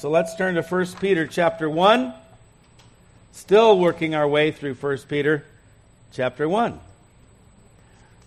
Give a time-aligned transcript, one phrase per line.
[0.00, 2.14] So let's turn to 1 Peter chapter 1.
[3.32, 5.44] Still working our way through 1 Peter
[6.10, 6.80] chapter 1.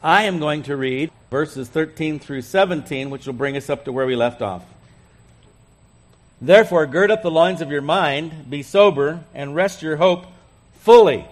[0.04, 3.92] I am going to read verses 13 through 17, which will bring us up to
[3.92, 4.64] where we left off.
[6.40, 10.28] Therefore, gird up the loins of your mind, be sober, and rest your hope
[10.82, 11.26] fully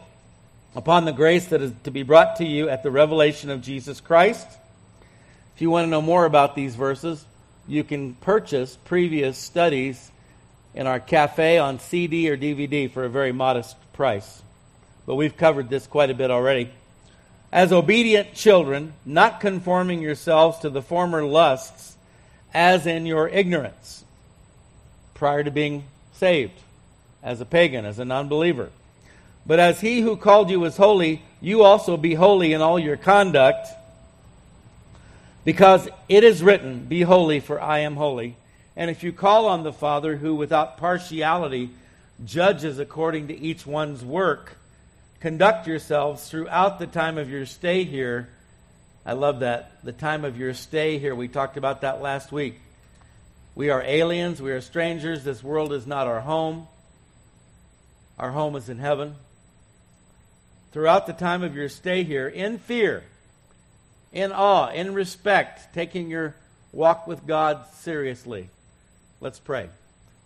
[0.75, 4.01] upon the grace that is to be brought to you at the revelation of Jesus
[4.01, 4.47] Christ.
[5.55, 7.23] If you want to know more about these verses,
[7.67, 10.10] you can purchase previous studies
[10.73, 14.41] in our cafe on CD or DVD for a very modest price.
[15.05, 16.69] But we've covered this quite a bit already.
[17.51, 21.97] As obedient children, not conforming yourselves to the former lusts,
[22.53, 24.03] as in your ignorance,
[25.13, 26.53] prior to being saved,
[27.21, 28.69] as a pagan, as a non believer.
[29.45, 32.97] But as he who called you is holy, you also be holy in all your
[32.97, 33.67] conduct,
[35.43, 38.35] because it is written, Be holy, for I am holy.
[38.75, 41.71] And if you call on the Father, who without partiality
[42.23, 44.57] judges according to each one's work,
[45.19, 48.29] conduct yourselves throughout the time of your stay here.
[49.05, 49.83] I love that.
[49.83, 51.15] The time of your stay here.
[51.15, 52.59] We talked about that last week.
[53.55, 54.41] We are aliens.
[54.41, 55.23] We are strangers.
[55.23, 56.67] This world is not our home.
[58.17, 59.15] Our home is in heaven.
[60.71, 63.03] Throughout the time of your stay here, in fear,
[64.13, 66.35] in awe, in respect, taking your
[66.71, 68.49] walk with God seriously.
[69.23, 69.69] Let's pray.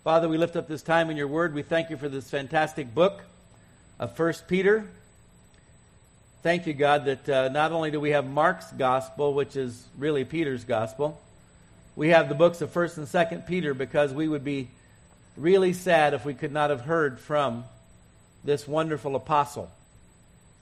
[0.06, 1.54] Father, we lift up this time in your word.
[1.54, 3.26] We thank you for this fantastic book
[4.00, 4.90] of 1 Peter.
[6.44, 10.24] Thank you, God, that uh, not only do we have Mark's gospel, which is really
[10.24, 11.22] Peter's gospel,
[11.98, 14.70] we have the books of 1st and 2nd Peter because we would be
[15.36, 17.66] really sad if we could not have heard from
[18.46, 19.70] this wonderful apostle,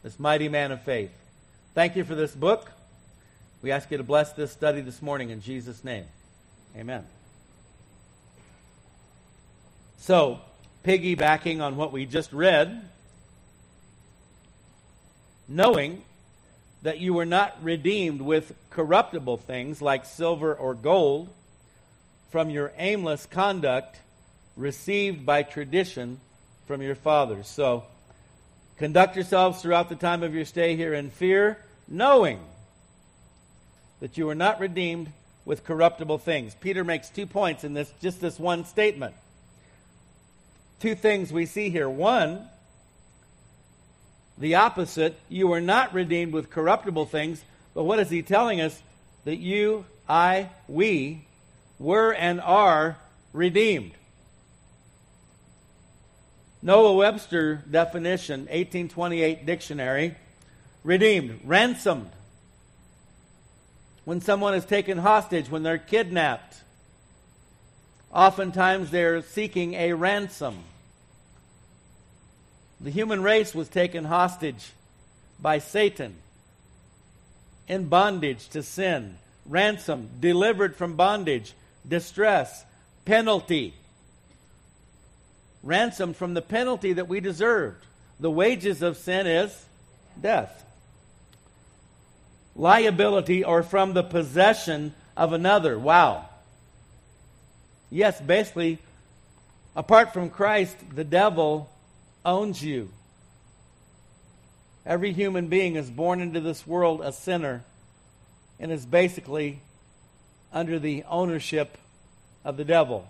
[0.02, 1.12] this mighty man of faith.
[1.76, 2.72] Thank you for this book.
[3.62, 6.06] We ask you to bless this study this morning in Jesus' name.
[6.76, 7.06] Amen.
[10.04, 10.42] So,
[10.84, 12.90] piggybacking on what we just read,
[15.48, 16.04] knowing
[16.82, 21.30] that you were not redeemed with corruptible things like silver or gold
[22.32, 23.98] from your aimless conduct
[24.58, 26.20] received by tradition
[26.68, 27.48] from your fathers.
[27.48, 27.86] So,
[28.76, 31.58] conduct yourselves throughout the time of your stay here in fear,
[31.88, 32.42] knowing
[34.02, 35.14] that you were not redeemed
[35.46, 36.54] with corruptible things.
[36.60, 39.16] Peter makes two points in this just this one statement.
[40.84, 41.90] Two things we see here.
[41.90, 42.46] One,
[44.38, 45.18] the opposite.
[45.30, 47.42] You were not redeemed with corruptible things,
[47.74, 48.84] but what is he telling us?
[49.24, 51.26] That you, I, we
[51.80, 52.98] were and are
[53.32, 53.94] redeemed.
[56.62, 60.18] Noah Webster definition, 1828 dictionary,
[60.84, 62.12] redeemed, ransomed.
[64.04, 66.58] When someone is taken hostage, when they're kidnapped,
[68.12, 70.62] oftentimes they're seeking a ransom.
[72.84, 74.72] The human race was taken hostage
[75.40, 76.16] by Satan
[77.66, 81.54] in bondage to sin, ransom, delivered from bondage,
[81.88, 82.66] distress,
[83.06, 83.74] penalty.
[85.64, 87.86] Ransomed from the penalty that we deserved.
[88.20, 89.66] The wages of sin is
[90.22, 90.66] death.
[92.54, 95.80] Liability or from the possession of another.
[95.80, 96.28] Wow.
[97.90, 98.80] Yes, basically,
[99.74, 101.70] apart from Christ, the devil
[102.26, 102.90] owns you.
[104.86, 107.64] Every human being is born into this world a sinner
[108.60, 109.60] and is basically
[110.52, 111.78] under the ownership
[112.44, 113.08] of the devil.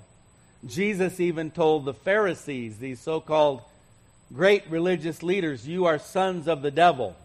[0.66, 3.62] Jesus even told the Pharisees, these so called
[4.34, 7.16] great religious leaders, You are sons of the devil.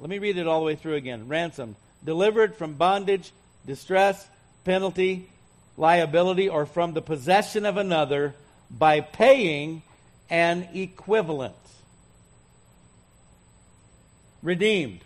[0.00, 1.28] Let me read it all the way through again.
[1.28, 3.32] Ransomed, delivered from bondage,
[3.64, 4.26] distress,
[4.64, 5.28] penalty,
[5.76, 8.34] liability, or from the possession of another
[8.78, 9.82] by paying
[10.30, 11.54] an equivalent.
[14.42, 15.00] Redeemed,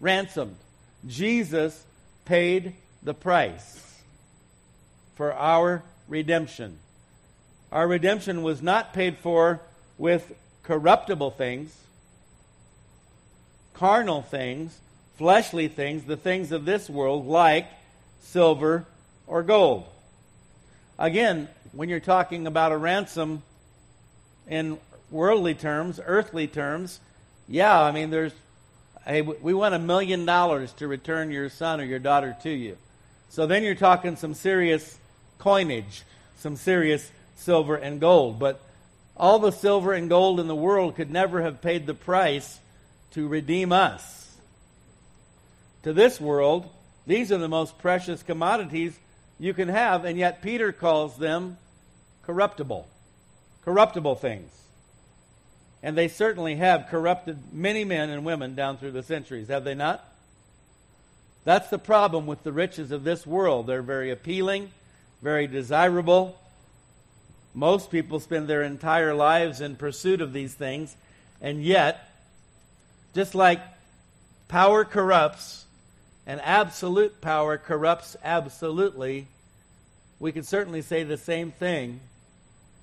[0.00, 0.56] ransomed.
[1.06, 1.84] Jesus
[2.24, 4.00] paid the price
[5.16, 6.78] for our redemption.
[7.70, 9.60] Our redemption was not paid for
[9.98, 11.76] with corruptible things,
[13.74, 14.78] carnal things,
[15.18, 17.66] fleshly things, the things of this world, like
[18.22, 18.86] silver
[19.26, 19.84] or gold.
[20.98, 23.42] Again, when you're talking about a ransom
[24.48, 24.78] in
[25.10, 27.00] worldly terms, earthly terms,
[27.48, 28.32] yeah, I mean, there's,
[29.04, 32.76] hey, we want a million dollars to return your son or your daughter to you.
[33.30, 34.98] So then you're talking some serious
[35.38, 36.04] coinage,
[36.38, 38.38] some serious silver and gold.
[38.38, 38.60] But
[39.16, 42.60] all the silver and gold in the world could never have paid the price
[43.12, 44.36] to redeem us.
[45.82, 46.68] To this world,
[47.06, 48.98] these are the most precious commodities
[49.38, 51.58] you can have, and yet Peter calls them
[52.26, 52.88] corruptible.
[53.64, 54.50] Corruptible things.
[55.82, 59.74] And they certainly have corrupted many men and women down through the centuries, have they
[59.74, 60.02] not?
[61.44, 63.66] That's the problem with the riches of this world.
[63.66, 64.70] They're very appealing,
[65.20, 66.38] very desirable.
[67.52, 70.96] Most people spend their entire lives in pursuit of these things,
[71.40, 72.10] and yet,
[73.14, 73.60] just like
[74.48, 75.66] power corrupts,
[76.26, 79.28] and absolute power corrupts absolutely,
[80.18, 82.00] we can certainly say the same thing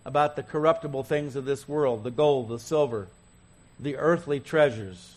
[0.05, 3.07] about the corruptible things of this world the gold, the silver,
[3.79, 5.15] the earthly treasures.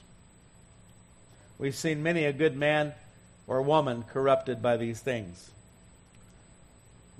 [1.58, 2.92] We've seen many a good man
[3.46, 5.50] or woman corrupted by these things.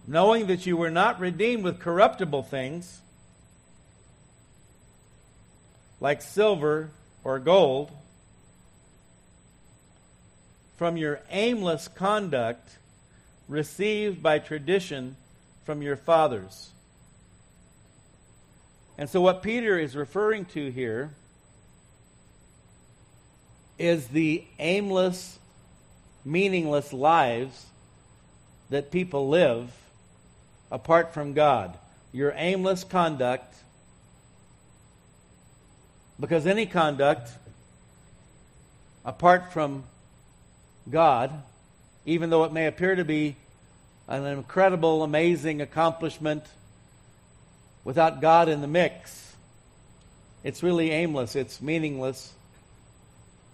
[0.06, 3.00] Knowing that you were not redeemed with corruptible things,
[6.00, 6.90] like silver
[7.22, 7.90] or gold,
[10.76, 12.68] from your aimless conduct
[13.48, 15.16] received by tradition
[15.64, 16.73] from your fathers.
[18.96, 21.10] And so, what Peter is referring to here
[23.78, 25.38] is the aimless,
[26.24, 27.66] meaningless lives
[28.70, 29.70] that people live
[30.70, 31.76] apart from God.
[32.12, 33.52] Your aimless conduct,
[36.20, 37.30] because any conduct
[39.04, 39.84] apart from
[40.88, 41.32] God,
[42.06, 43.34] even though it may appear to be
[44.06, 46.44] an incredible, amazing accomplishment,
[47.84, 49.34] without God in the mix,
[50.42, 52.32] it's really aimless, it's meaningless.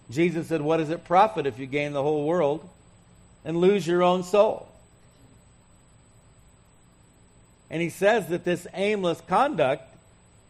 [0.09, 2.67] Jesus said, What does it profit if you gain the whole world
[3.45, 4.67] and lose your own soul?
[7.69, 9.83] And he says that this aimless conduct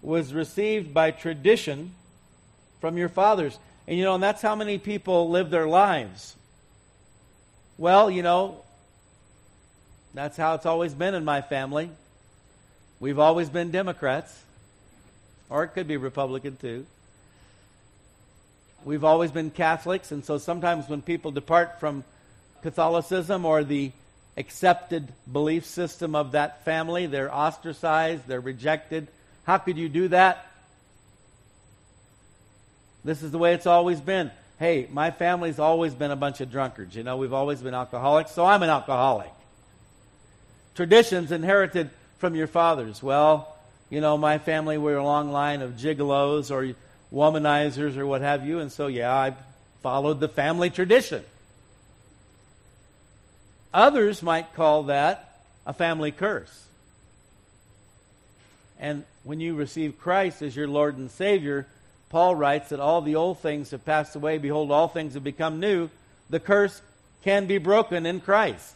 [0.02, 1.94] was received by tradition
[2.80, 3.60] from your fathers.
[3.88, 6.36] And you know, and that's how many people live their lives.
[7.78, 8.64] Well, you know,
[10.16, 11.92] that's how it's always been in my family.
[13.02, 14.32] We've always been Democrats,
[15.50, 16.86] or it could be Republican too.
[18.86, 22.04] We've always been Catholics, and so sometimes when people depart from
[22.62, 23.92] Catholicism or the
[24.38, 29.08] accepted belief system of that family, they're ostracized, they're rejected.
[29.46, 30.46] How could you do that?
[33.04, 34.30] This is the way it's always been.
[34.60, 36.96] Hey, my family's always been a bunch of drunkards.
[36.96, 39.32] You know, we've always been alcoholics, so I'm an alcoholic.
[40.76, 41.90] Traditions inherited
[42.22, 43.04] from your fathers?
[43.04, 43.54] Well,
[43.90, 46.74] you know, my family were a long line of gigolos or
[47.14, 49.34] womanizers or what have you, and so, yeah, I
[49.82, 51.26] followed the family tradition.
[53.74, 56.66] Others might call that a family curse.
[58.80, 61.66] And when you receive Christ as your Lord and Savior,
[62.10, 64.38] Paul writes that all the old things have passed away.
[64.38, 65.90] Behold, all things have become new.
[66.30, 66.82] The curse
[67.24, 68.76] can be broken in Christ.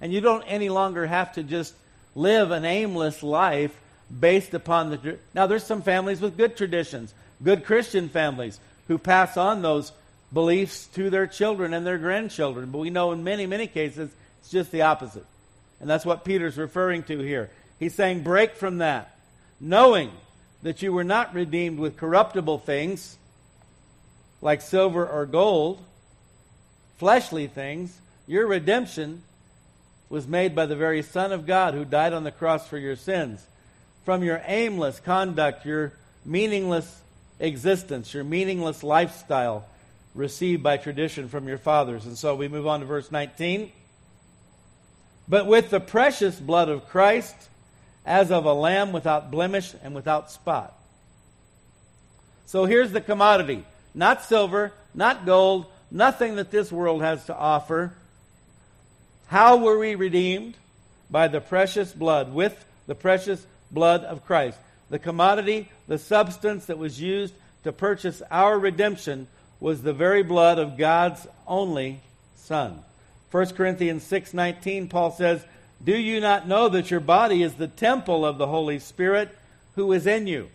[0.00, 1.74] And you don't any longer have to just
[2.16, 3.78] live an aimless life
[4.18, 5.18] based upon the.
[5.34, 7.14] Now, there's some families with good traditions,
[7.44, 8.58] good Christian families
[8.88, 9.92] who pass on those
[10.32, 12.70] beliefs to their children and their grandchildren.
[12.70, 14.10] But we know in many, many cases,
[14.40, 15.26] it's just the opposite.
[15.80, 17.50] And that's what Peter's referring to here.
[17.78, 19.16] He's saying, break from that,
[19.60, 20.10] knowing
[20.62, 23.18] that you were not redeemed with corruptible things
[24.40, 25.84] like silver or gold,
[26.96, 27.96] fleshly things.
[28.26, 29.22] Your redemption
[30.08, 32.96] was made by the very Son of God who died on the cross for your
[32.96, 33.44] sins.
[34.04, 35.92] From your aimless conduct, your
[36.24, 37.00] meaningless
[37.40, 39.66] existence, your meaningless lifestyle
[40.14, 42.06] received by tradition from your fathers.
[42.06, 43.72] And so we move on to verse 19.
[45.28, 47.34] But with the precious blood of Christ,
[48.06, 50.72] as of a lamb without blemish and without spot.
[52.46, 57.92] So here's the commodity not silver, not gold, nothing that this world has to offer
[59.26, 60.56] how were we redeemed?
[61.10, 64.58] By the precious blood, with the precious blood of Christ.
[64.90, 69.26] The commodity, the substance that was used to purchase our redemption
[69.60, 72.00] was the very blood of God's only
[72.36, 72.82] Son.
[73.30, 75.44] 1 Corinthians 6:19 Paul says,
[75.82, 79.36] "Do you not know that your body is the temple of the Holy Spirit
[79.74, 80.48] who is in you?"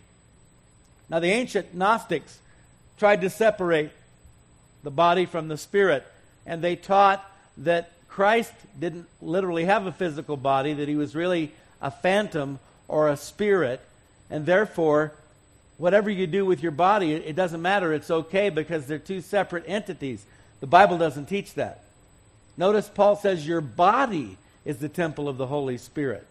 [1.08, 2.38] Now the ancient Gnostics
[2.98, 3.90] tried to separate
[4.82, 6.06] the body from the spirit,
[6.46, 7.24] and they taught
[7.58, 11.50] that Christ didn't literally have a physical body, that he was really
[11.80, 13.80] a phantom or a spirit,
[14.28, 15.14] and therefore,
[15.78, 17.94] whatever you do with your body, it doesn't matter.
[17.94, 20.26] It's okay because they're two separate entities.
[20.60, 21.84] The Bible doesn't teach that.
[22.58, 26.26] Notice Paul says your body is the temple of the Holy Spirit.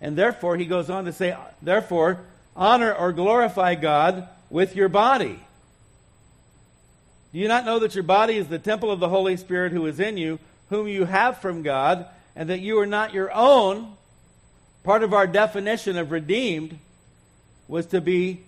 [0.00, 2.20] And therefore, he goes on to say, therefore,
[2.56, 5.38] honor or glorify God with your body.
[7.34, 9.84] Do you not know that your body is the temple of the Holy Spirit who
[9.84, 10.38] is in you,
[10.70, 12.06] whom you have from God,
[12.36, 13.94] and that you are not your own,
[14.84, 16.78] part of our definition of redeemed
[17.66, 18.42] was to be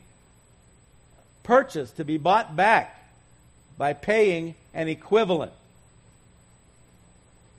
[1.43, 2.97] purchased, to be bought back
[3.77, 5.53] by paying an equivalent.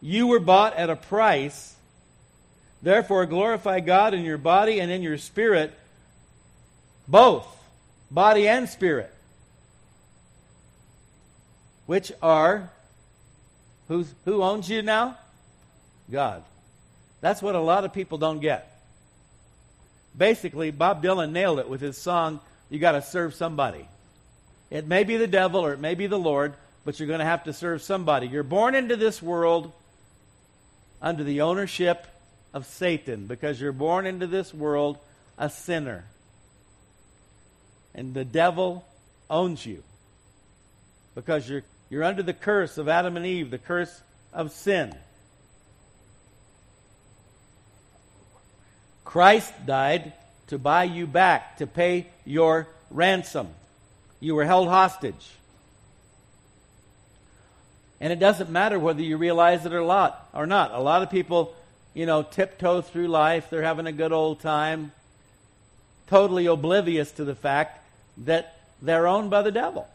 [0.01, 1.75] You were bought at a price.
[2.81, 5.73] Therefore, glorify God in your body and in your spirit,
[7.07, 7.45] both
[8.09, 9.13] body and spirit,
[11.85, 12.71] which are
[13.91, 15.17] who's, who owns you now?
[16.09, 16.43] God.
[17.19, 18.79] That's what a lot of people don't get.
[20.17, 23.85] Basically, Bob Dylan nailed it with his song, You Got to Serve Somebody.
[24.69, 26.53] It may be the devil or it may be the Lord,
[26.85, 28.27] but you're going to have to serve somebody.
[28.27, 29.73] You're born into this world
[31.01, 32.07] under the ownership
[32.53, 34.97] of Satan because you're born into this world
[35.37, 36.05] a sinner.
[37.93, 38.85] And the devil
[39.29, 39.83] owns you
[41.13, 44.95] because you're, you're under the curse of Adam and Eve, the curse of sin.
[49.03, 50.13] Christ died
[50.47, 53.49] to buy you back, to pay your ransom.
[54.21, 55.31] You were held hostage.
[57.99, 60.29] And it doesn't matter whether you realize it or not.
[60.33, 60.71] Or not.
[60.71, 61.53] A lot of people,
[61.93, 63.49] you know, tiptoe through life.
[63.49, 64.93] They're having a good old time,
[66.07, 67.85] totally oblivious to the fact
[68.19, 69.89] that they're owned by the devil.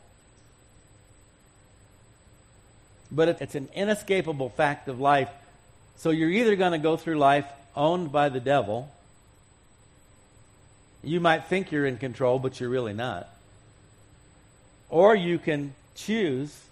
[3.10, 5.30] But it's an inescapable fact of life.
[5.96, 8.90] So you're either going to go through life owned by the devil.
[11.02, 13.28] You might think you're in control, but you're really not.
[14.88, 16.62] Or you can choose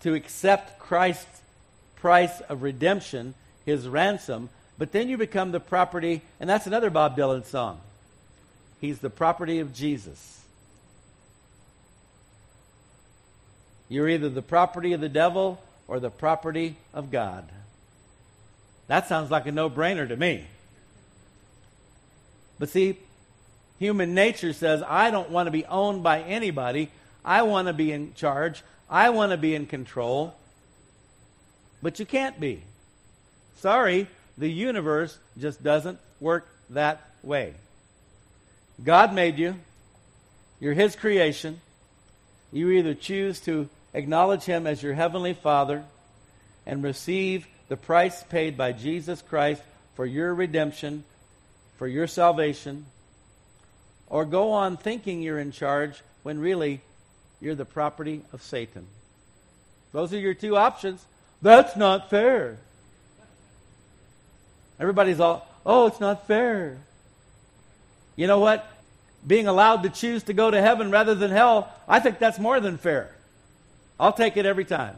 [0.00, 1.42] to accept Christ's
[1.96, 7.16] price of redemption, his ransom, but then you become the property, and that's another Bob
[7.16, 7.80] Dylan song.
[8.80, 10.40] He's the property of Jesus.
[13.88, 17.48] You're either the property of the devil or the property of God.
[18.86, 20.44] That sounds like a no brainer to me.
[22.58, 22.98] But see,
[23.78, 26.90] human nature says, I don't want to be owned by anybody.
[27.24, 28.62] I want to be in charge.
[28.90, 30.34] I want to be in control,
[31.82, 32.62] but you can't be.
[33.56, 34.06] Sorry,
[34.38, 37.54] the universe just doesn't work that way.
[38.82, 39.56] God made you,
[40.58, 41.60] you're His creation.
[42.50, 45.84] You either choose to acknowledge Him as your Heavenly Father
[46.66, 49.62] and receive the price paid by Jesus Christ
[49.94, 51.04] for your redemption,
[51.76, 52.86] for your salvation,
[54.08, 56.80] or go on thinking you're in charge when really
[57.40, 58.86] you're the property of Satan.
[59.92, 61.04] Those are your two options.
[61.40, 62.58] That's not fair.
[64.80, 66.78] Everybody's all, oh, it's not fair.
[68.16, 68.70] You know what?
[69.26, 72.60] Being allowed to choose to go to heaven rather than hell, I think that's more
[72.60, 73.14] than fair.
[73.98, 74.96] I'll take it every time.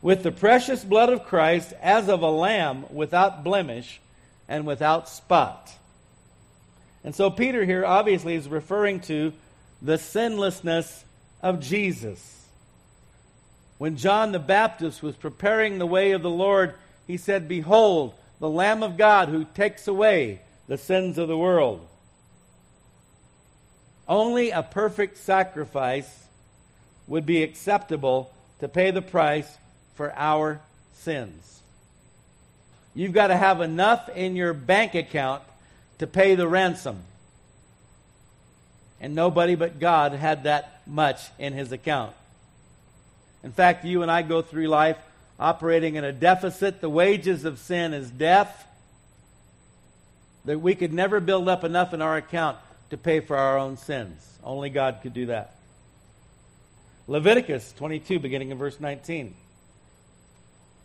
[0.00, 4.00] With the precious blood of Christ as of a lamb without blemish
[4.48, 5.72] and without spot.
[7.02, 9.32] And so Peter here obviously is referring to
[9.80, 11.04] the sinlessness
[11.42, 12.46] of Jesus.
[13.78, 16.74] When John the Baptist was preparing the way of the Lord,
[17.06, 21.86] he said, Behold, the Lamb of God who takes away the sins of the world.
[24.08, 26.24] Only a perfect sacrifice
[27.06, 28.30] would be acceptable
[28.60, 29.50] to pay the price
[29.94, 30.60] for our
[30.94, 31.60] sins.
[32.94, 35.42] You've got to have enough in your bank account
[35.98, 37.02] to pay the ransom.
[39.00, 42.14] And nobody but God had that much in his account.
[43.42, 44.96] In fact, you and I go through life
[45.38, 46.80] operating in a deficit.
[46.80, 48.66] The wages of sin is death.
[50.44, 52.58] That we could never build up enough in our account
[52.94, 54.24] to pay for our own sins.
[54.44, 55.56] Only God could do that.
[57.08, 59.34] Leviticus 22, beginning in verse 19.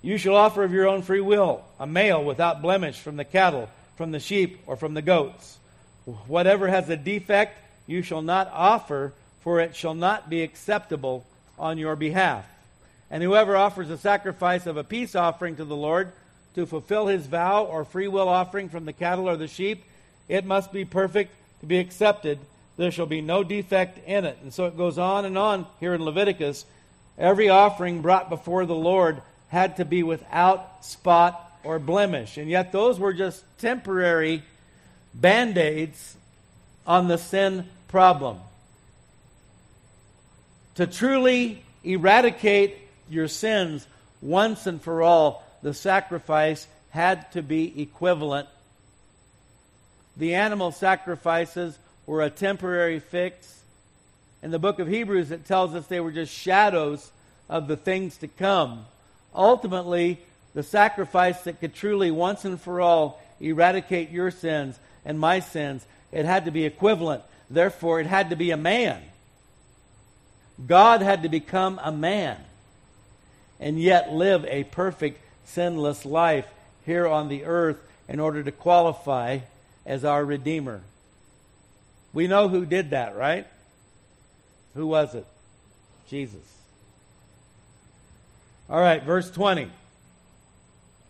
[0.02, 3.70] You shall offer of your own free will a male without blemish from the cattle
[3.96, 5.60] from the sheep or from the goats.
[6.26, 11.28] Whatever has a defect, you shall not offer, for it shall not be acceptable
[11.60, 12.44] on your behalf.
[13.12, 16.12] And whoever offers a sacrifice of a peace offering to the Lord
[16.56, 19.84] to fulfill his vow or free will offering from the cattle or the sheep,
[20.28, 22.40] it must be perfect to be accepted.
[22.78, 24.38] There shall be no defect in it.
[24.42, 26.66] And so it goes on and on here in Leviticus.
[27.18, 32.38] Every offering brought before the Lord had to be without spot or blemish.
[32.38, 34.44] And yet, those were just temporary
[35.14, 36.16] band aids
[36.88, 38.40] on the sin problem.
[40.76, 42.78] To truly eradicate
[43.10, 43.86] your sins
[44.22, 48.48] once and for all, the sacrifice had to be equivalent.
[50.20, 53.62] The animal sacrifices were a temporary fix.
[54.44, 57.10] In the book of Hebrews, it tells us they were just shadows
[57.48, 58.86] of the things to come.
[59.34, 60.20] Ultimately,
[60.54, 65.86] the sacrifice that could truly once and for all eradicate your sins and my sins,
[66.12, 67.24] it had to be equivalent.
[67.50, 69.02] Therefore, it had to be a man.
[70.68, 72.38] God had to become a man
[73.58, 76.48] and yet live a perfect, sinless life
[76.86, 79.40] here on the earth in order to qualify
[79.90, 80.82] as our Redeemer.
[82.14, 83.48] We know who did that, right?
[84.76, 85.26] Who was it?
[86.08, 86.40] Jesus.
[88.70, 89.70] All right, verse 20.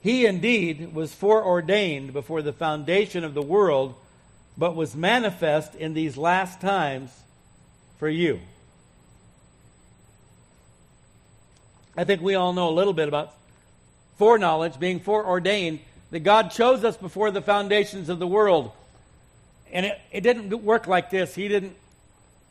[0.01, 3.95] He indeed was foreordained before the foundation of the world,
[4.57, 7.12] but was manifest in these last times
[7.98, 8.39] for you.
[11.98, 13.33] I think we all know a little bit about
[14.17, 15.79] foreknowledge, being foreordained,
[16.12, 18.72] that God chose us before the foundations of the world.
[19.72, 21.36] And it, it didn't work like this.
[21.36, 21.75] He didn't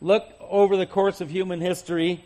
[0.01, 2.23] look over the course of human history,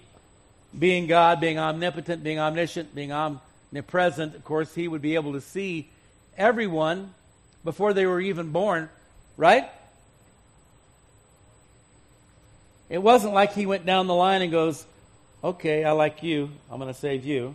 [0.78, 4.36] being God, being omnipotent, being omniscient, being omnipresent.
[4.36, 5.90] Of course, He would be able to see
[6.38, 7.14] everyone
[7.64, 8.90] before they were even born,
[9.38, 9.70] right?
[12.90, 14.86] It wasn't like He went down the line and goes,
[15.44, 16.50] Okay, I like you.
[16.72, 17.54] I'm going to save you.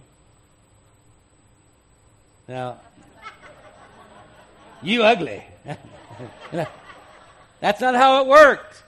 [2.47, 2.79] Now,
[4.83, 5.45] you ugly.
[7.61, 8.83] That's not how it worked.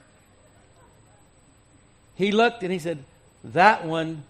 [2.17, 3.03] He looked and he said,
[3.45, 4.25] That one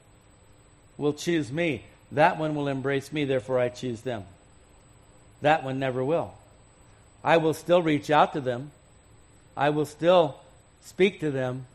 [0.96, 1.84] will choose me.
[2.12, 4.24] That one will embrace me, therefore I choose them.
[5.42, 6.34] That one never will.
[7.22, 8.70] I will still reach out to them.
[9.56, 10.40] I will still
[10.82, 11.66] speak to them,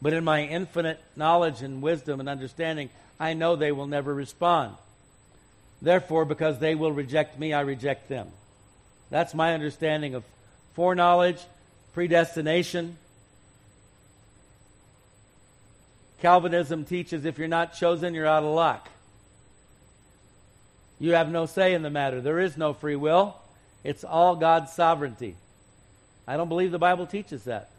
[0.00, 4.74] but in my infinite knowledge and wisdom and understanding, I know they will never respond.
[5.82, 8.28] Therefore, because they will reject me, I reject them.
[9.10, 10.24] That's my understanding of
[10.74, 11.38] foreknowledge,
[11.92, 12.96] predestination.
[16.20, 18.88] Calvinism teaches if you're not chosen, you're out of luck.
[20.98, 22.20] You have no say in the matter.
[22.20, 23.36] There is no free will.
[23.82, 25.34] It's all God's sovereignty.
[26.28, 27.70] I don't believe the Bible teaches that.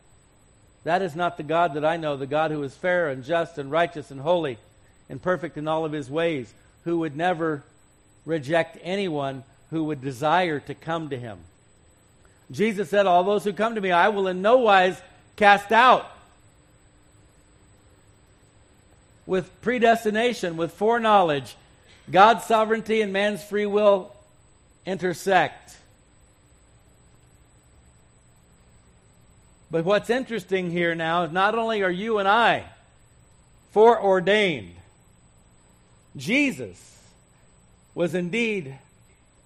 [0.84, 3.60] That is not the God that I know, the God who is fair and just
[3.60, 4.58] and righteous and holy
[5.08, 6.52] and perfect in all of his ways,
[6.84, 7.64] who would never
[8.26, 11.40] reject anyone who would desire to come to him.
[12.52, 15.02] Jesus said, All those who come to me, I will in no wise
[15.38, 16.06] cast out.
[19.26, 21.56] With predestination, with foreknowledge,
[22.10, 24.14] God's sovereignty and man's free will
[24.86, 25.78] intersect.
[29.70, 32.66] But what's interesting here now is not only are you and I
[33.72, 34.76] foreordained,
[36.18, 37.00] Jesus
[37.96, 38.78] was indeed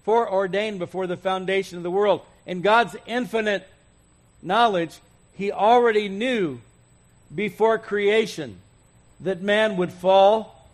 [0.06, 2.22] foreordained before the foundation of the world.
[2.46, 3.68] In God's infinite
[4.40, 5.00] knowledge,
[5.34, 6.60] He already knew
[7.34, 8.60] before creation
[9.18, 10.70] that man would fall,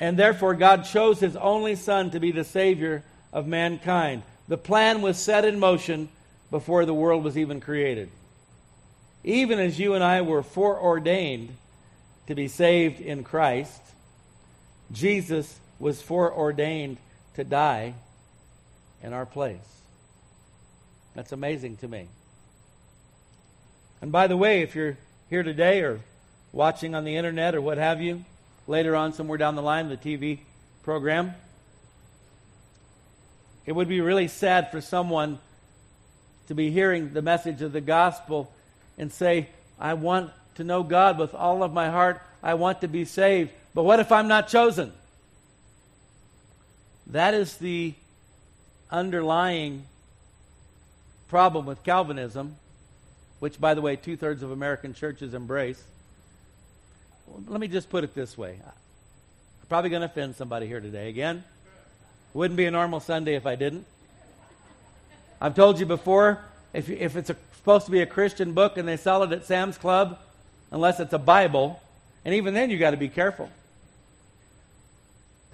[0.00, 4.24] and therefore God chose His only Son to be the Savior of mankind.
[4.48, 6.08] The plan was set in motion
[6.50, 8.10] before the world was even created.
[9.22, 11.56] Even as you and I were foreordained
[12.26, 13.82] to be saved in Christ,
[14.90, 16.96] Jesus was foreordained
[17.36, 17.94] to die
[19.02, 19.58] in our place.
[21.14, 22.08] That's amazing to me.
[24.02, 24.98] And by the way, if you're
[25.30, 26.00] here today or
[26.52, 28.24] watching on the internet or what have you,
[28.66, 30.40] later on somewhere down the line, the TV
[30.82, 31.34] program,
[33.64, 35.38] it would be really sad for someone
[36.48, 38.52] to be hearing the message of the gospel
[38.98, 42.20] and say, I want to know God with all of my heart.
[42.42, 43.50] I want to be saved.
[43.74, 44.92] But what if I'm not chosen?
[47.08, 47.94] That is the
[48.90, 49.84] underlying
[51.28, 52.56] problem with Calvinism,
[53.38, 55.82] which, by the way, two thirds of American churches embrace.
[57.46, 58.58] Let me just put it this way.
[58.64, 61.44] I'm probably going to offend somebody here today again.
[62.34, 63.86] Wouldn't be a normal Sunday if I didn't.
[65.40, 66.40] I've told you before,
[66.72, 69.44] if, if it's a, supposed to be a Christian book and they sell it at
[69.44, 70.18] Sam's Club,
[70.70, 71.80] unless it's a Bible,
[72.24, 73.50] and even then you got to be careful.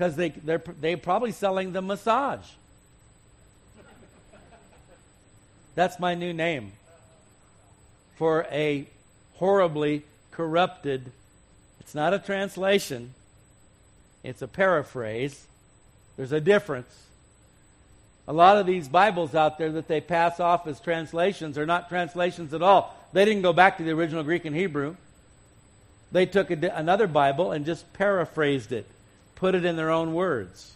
[0.03, 2.45] Because they, they're, they're probably selling the massage.
[5.77, 6.73] That's my new name
[8.17, 8.89] for a
[9.35, 11.13] horribly corrupted,
[11.79, 13.15] it's not a translation,
[14.25, 15.47] it's a paraphrase.
[16.17, 16.93] There's a difference.
[18.27, 21.89] A lot of these Bibles out there that they pass off as translations are not
[21.89, 22.93] translations at all.
[23.13, 24.97] They didn't go back to the original Greek and Hebrew.
[26.11, 28.87] They took a, another Bible and just paraphrased it,
[29.43, 30.73] put it in their own words.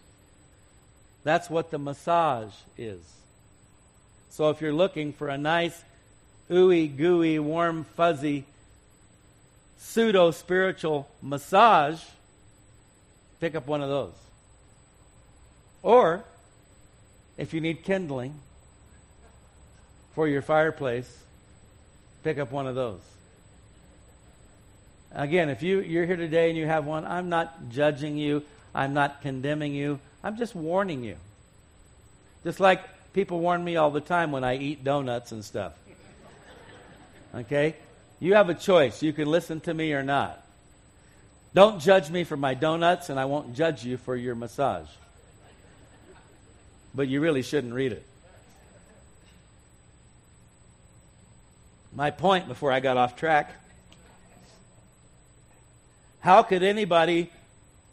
[1.23, 2.99] That's what the massage is.
[4.31, 5.85] So if you're looking for a nice,
[6.51, 8.45] ooey gooey, warm, fuzzy,
[9.79, 12.03] pseudo spiritual massage,
[13.39, 14.15] pick up one of those.
[15.85, 16.25] Or,
[17.39, 18.35] if you need kindling
[20.17, 21.17] for your fireplace,
[22.25, 22.99] pick up one of those.
[25.13, 28.43] Again, if you, you're here today and you have one, I'm not judging you.
[28.77, 29.99] I'm not condemning you.
[30.23, 31.17] I'm just warning you.
[32.45, 32.81] Just like
[33.15, 35.73] people warn me all the time when I eat donuts and stuff.
[37.35, 37.75] Okay?
[38.21, 39.03] You have a choice.
[39.03, 40.43] You can listen to me or not.
[41.55, 44.89] Don't judge me for my donuts, and I won't judge you for your massage.
[46.95, 48.05] But you really shouldn't read it.
[51.95, 53.55] My point before I got off track
[56.27, 57.31] how could anybody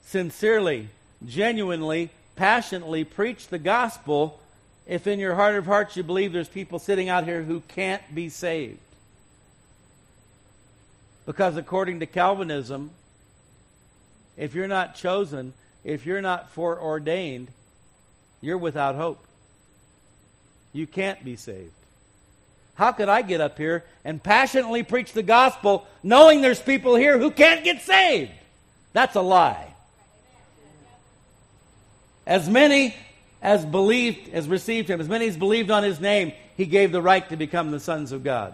[0.06, 0.90] sincerely,
[1.26, 4.40] genuinely, passionately preach the gospel
[4.86, 8.02] if in your heart of hearts you believe there's people sitting out here who can't
[8.14, 8.80] be saved?
[11.26, 12.92] Because according to Calvinism,
[14.36, 17.48] if you're not chosen, if you're not foreordained,
[18.42, 19.26] you're without hope.
[20.74, 21.72] You can't be saved.
[22.76, 27.18] How could I get up here and passionately preach the gospel knowing there's people here
[27.20, 28.32] who can't get saved?
[28.92, 29.73] That's a lie.
[32.26, 32.96] As many
[33.42, 37.02] as believed, as received him, as many as believed on his name, he gave the
[37.02, 38.54] right to become the sons of God.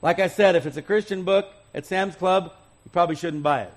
[0.00, 2.52] Like I said, if it's a Christian book at Sam's Club,
[2.84, 3.72] you probably shouldn't buy it.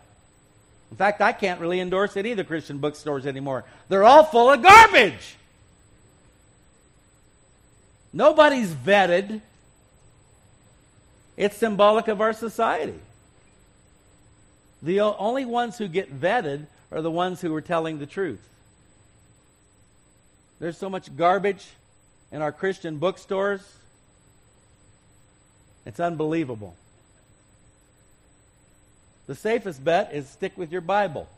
[0.91, 3.63] In fact, I can't really endorse any of the Christian bookstores anymore.
[3.89, 5.35] They're all full of garbage.
[8.11, 9.41] Nobody's vetted.
[11.37, 12.99] It's symbolic of our society.
[14.81, 18.41] The only ones who get vetted are the ones who are telling the truth.
[20.59, 21.65] There's so much garbage
[22.31, 23.61] in our Christian bookstores.
[25.85, 26.75] It's unbelievable.
[29.27, 31.29] The safest bet is stick with your Bible.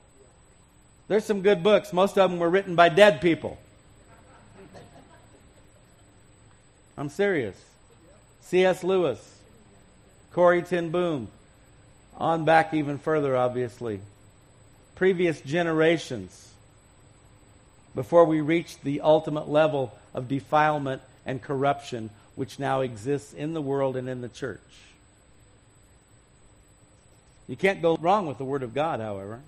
[1.08, 1.92] There's some good books.
[1.92, 3.58] Most of them were written by dead people.
[6.98, 7.56] I'm serious.
[8.42, 8.84] C.S.
[8.84, 9.40] Lewis,
[10.34, 11.28] Corrie ten Boom,
[12.18, 14.00] on back even further, obviously.
[15.02, 16.54] Previous generations,
[17.96, 23.64] before we reached the ultimate level of defilement and corruption which now exists in the
[23.64, 24.62] world and in the church.
[27.48, 29.40] You can't go wrong with the Word of God, however.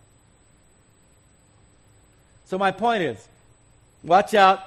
[2.45, 3.27] So, my point is
[4.03, 4.59] watch out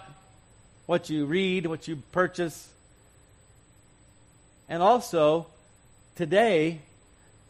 [0.87, 2.69] what you read, what you purchase,
[4.69, 5.49] and also,
[6.15, 6.79] today,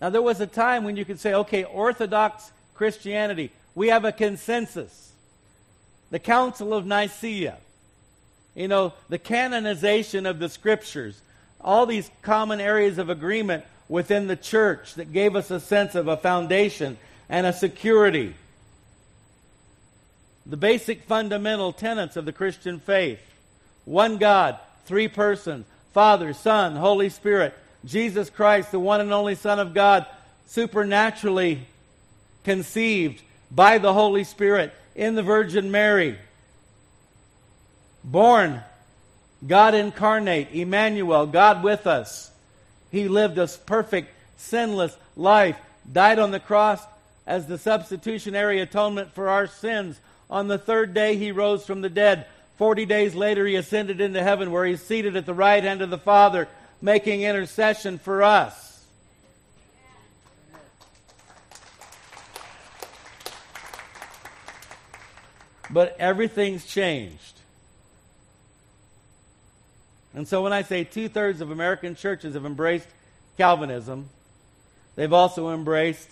[0.01, 4.12] now there was a time when you could say, okay, Orthodox Christianity, we have a
[4.12, 5.12] consensus.
[6.11, 7.57] The Council of Nicaea,
[8.55, 11.21] you know, the canonization of the Scriptures,
[11.61, 16.09] all these common areas of agreement within the church that gave us a sense of
[16.09, 16.97] a foundation
[17.29, 18.35] and a security.
[20.45, 23.21] The basic fundamental tenets of the Christian faith
[23.85, 29.61] one God, three persons, Father, Son, Holy Spirit, Jesus Christ, the one and only Son
[29.61, 30.07] of God,
[30.47, 31.67] supernaturally
[32.47, 36.17] conceived by the Holy Spirit in the Virgin Mary.
[38.05, 38.63] Born,
[39.45, 42.31] God incarnate, Emmanuel, God with us.
[42.93, 45.57] He lived a perfect, sinless life,
[45.93, 46.81] died on the cross
[47.27, 49.99] as the substitutionary atonement for our sins.
[50.31, 52.27] On the third day, he rose from the dead.
[52.59, 55.91] Forty days later, he ascended into heaven where he's seated at the right hand of
[55.91, 56.47] the Father,
[56.81, 58.65] making intercession for us.
[65.77, 67.35] But everything's changed.
[70.15, 72.89] And so when I say two thirds of American churches have embraced
[73.37, 74.09] Calvinism,
[74.95, 76.09] they've also embraced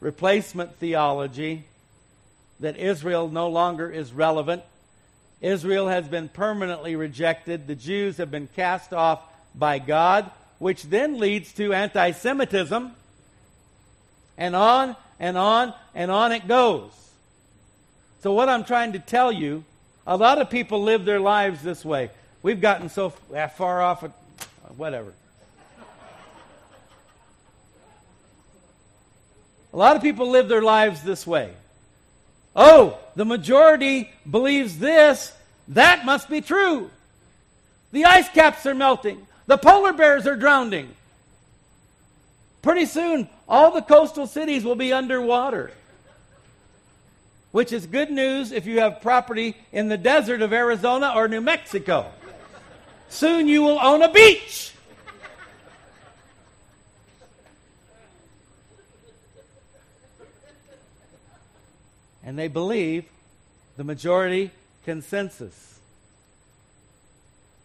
[0.00, 1.62] replacement theology
[2.58, 4.64] that Israel no longer is relevant
[5.40, 7.68] Israel has been permanently rejected.
[7.68, 9.22] The Jews have been cast off
[9.54, 12.90] by God, which then leads to anti Semitism.
[14.36, 17.07] And on and on and on it goes.
[18.20, 19.64] So, what I'm trying to tell you,
[20.06, 22.10] a lot of people live their lives this way.
[22.42, 25.12] We've gotten so far off, of, uh, whatever.
[29.72, 31.52] A lot of people live their lives this way.
[32.56, 35.32] Oh, the majority believes this.
[35.68, 36.90] That must be true.
[37.92, 39.26] The ice caps are melting.
[39.46, 40.94] The polar bears are drowning.
[42.62, 45.70] Pretty soon, all the coastal cities will be underwater.
[47.50, 51.40] Which is good news if you have property in the desert of Arizona or New
[51.40, 52.10] Mexico.
[53.08, 54.72] Soon you will own a beach.
[62.28, 63.06] and they believe
[63.78, 64.50] the majority
[64.84, 65.80] consensus.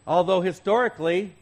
[0.08, 1.34] Although historically,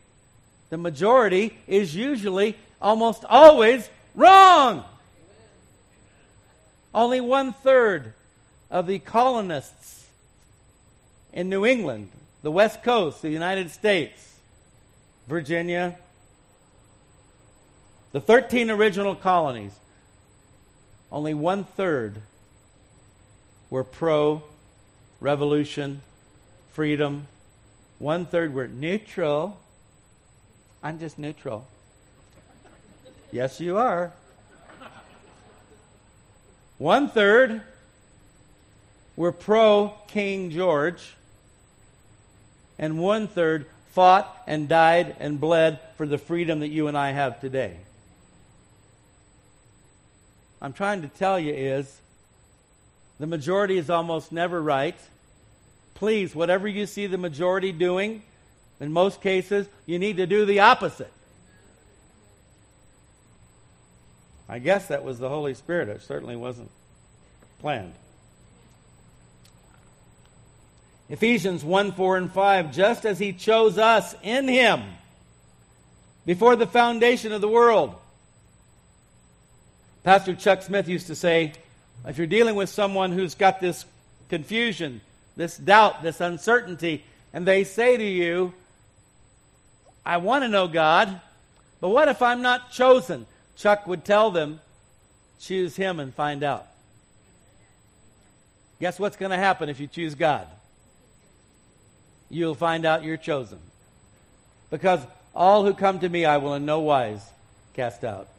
[0.71, 4.83] the majority is usually almost always wrong.
[6.95, 8.13] Only one third
[8.71, 10.07] of the colonists
[11.33, 12.09] in New England,
[12.41, 14.35] the West Coast, the United States,
[15.27, 15.97] Virginia,
[18.13, 19.73] the 13 original colonies,
[21.11, 22.21] only one third
[23.69, 24.41] were pro
[25.19, 26.01] revolution,
[26.71, 27.27] freedom.
[27.99, 29.57] One third were neutral.
[30.81, 31.67] I'm just neutral.
[33.31, 34.11] yes, you are.
[36.77, 37.61] One third
[39.15, 41.13] were pro King George,
[42.79, 47.11] and one third fought and died and bled for the freedom that you and I
[47.11, 47.77] have today.
[50.61, 51.99] I'm trying to tell you is
[53.19, 54.95] the majority is almost never right.
[55.95, 58.23] Please, whatever you see the majority doing,
[58.79, 61.11] in most cases, you need to do the opposite.
[64.49, 65.87] I guess that was the Holy Spirit.
[65.89, 66.71] It certainly wasn't
[67.59, 67.93] planned.
[71.11, 74.81] Ephesians 1 4 and 5, just as he chose us in him
[76.25, 77.93] before the foundation of the world.
[80.05, 81.51] Pastor Chuck Smith used to say,
[82.07, 83.83] if you're dealing with someone who's got this
[84.29, 85.01] confusion,
[85.35, 88.53] this doubt, this uncertainty, and they say to you,
[90.05, 91.19] I want to know God,
[91.81, 93.25] but what if I'm not chosen?
[93.57, 94.61] Chuck would tell them,
[95.41, 96.67] choose him and find out.
[98.79, 100.47] Guess what's going to happen if you choose God?
[102.31, 103.59] You'll find out you're chosen.
[104.69, 105.01] Because
[105.35, 107.21] all who come to me I will in no wise
[107.73, 108.29] cast out.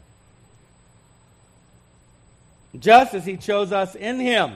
[2.78, 4.52] Just as he chose us in him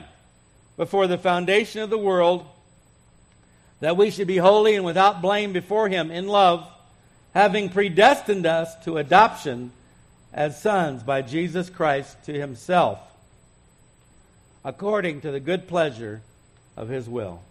[0.78, 2.46] before the foundation of the world,
[3.80, 6.66] that we should be holy and without blame before him in love,
[7.34, 9.70] having predestined us to adoption
[10.32, 12.98] as sons by Jesus Christ to himself,
[14.64, 16.22] according to the good pleasure
[16.74, 17.42] of his will.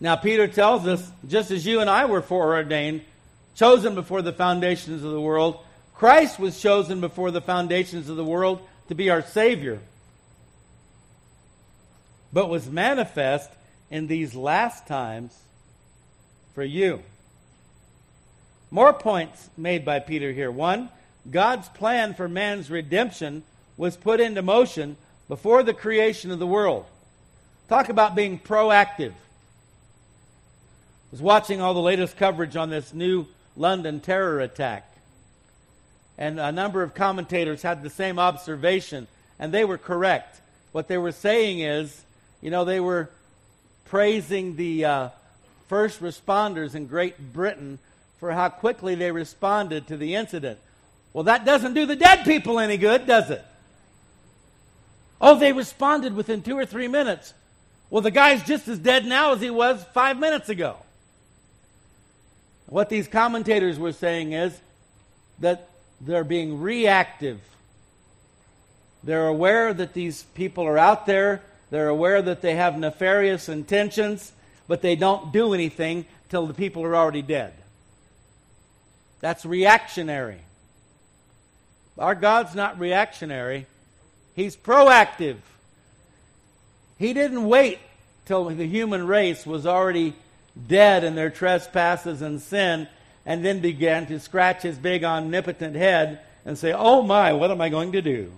[0.00, 3.02] Now, Peter tells us just as you and I were foreordained,
[3.54, 5.58] chosen before the foundations of the world,
[5.94, 9.80] Christ was chosen before the foundations of the world to be our Savior,
[12.32, 13.50] but was manifest
[13.90, 15.36] in these last times
[16.54, 17.02] for you.
[18.70, 20.50] More points made by Peter here.
[20.50, 20.90] One,
[21.28, 23.42] God's plan for man's redemption
[23.76, 26.86] was put into motion before the creation of the world.
[27.68, 29.14] Talk about being proactive.
[31.10, 34.84] Was watching all the latest coverage on this new London terror attack.
[36.18, 39.06] And a number of commentators had the same observation,
[39.38, 40.40] and they were correct.
[40.72, 42.02] What they were saying is,
[42.42, 43.08] you know, they were
[43.86, 45.08] praising the uh,
[45.68, 47.78] first responders in Great Britain
[48.18, 50.58] for how quickly they responded to the incident.
[51.12, 53.44] Well, that doesn't do the dead people any good, does it?
[55.20, 57.32] Oh, they responded within two or three minutes.
[57.90, 60.76] Well, the guy's just as dead now as he was five minutes ago.
[62.68, 64.58] What these commentators were saying is
[65.38, 65.68] that
[66.00, 67.40] they're being reactive.
[69.02, 71.42] They're aware that these people are out there.
[71.70, 74.32] They're aware that they have nefarious intentions,
[74.66, 77.54] but they don't do anything till the people are already dead.
[79.20, 80.40] That's reactionary.
[81.98, 83.66] Our God's not reactionary,
[84.34, 85.38] He's proactive.
[86.96, 87.78] He didn't wait
[88.24, 90.14] till the human race was already
[90.66, 92.88] dead in their trespasses and sin
[93.24, 97.60] and then began to scratch his big omnipotent head and say, Oh my, what am
[97.60, 98.32] I going to do?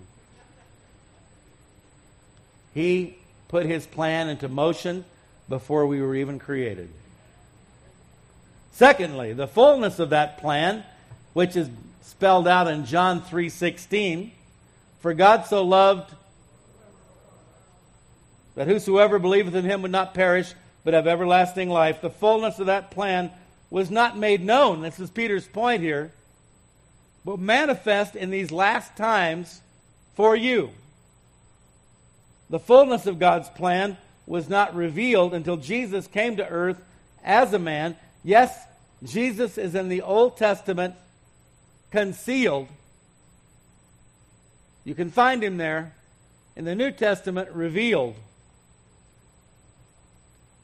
[2.75, 3.17] He
[3.49, 5.05] put his plan into motion
[5.49, 6.89] before we were even created.
[8.73, 10.85] Secondly, the fullness of that plan,
[11.33, 11.69] which is
[12.03, 14.31] spelled out in John 3:16,
[15.01, 16.15] for God so loved
[18.55, 22.01] that whosoever believeth in him would not perish but have everlasting life.
[22.01, 23.31] The fullness of that plan
[23.71, 24.83] was not made known.
[24.83, 26.13] This is Peter's point here.
[27.25, 29.61] But manifest in these last times
[30.15, 30.71] for you.
[32.49, 36.81] The fullness of God's plan was not revealed until Jesus came to earth
[37.23, 37.97] as a man.
[38.25, 38.57] Yes,
[39.03, 40.95] Jesus is in the Old Testament
[41.91, 42.69] concealed.
[44.85, 45.95] You can find him there.
[46.57, 48.17] In the New Testament, revealed.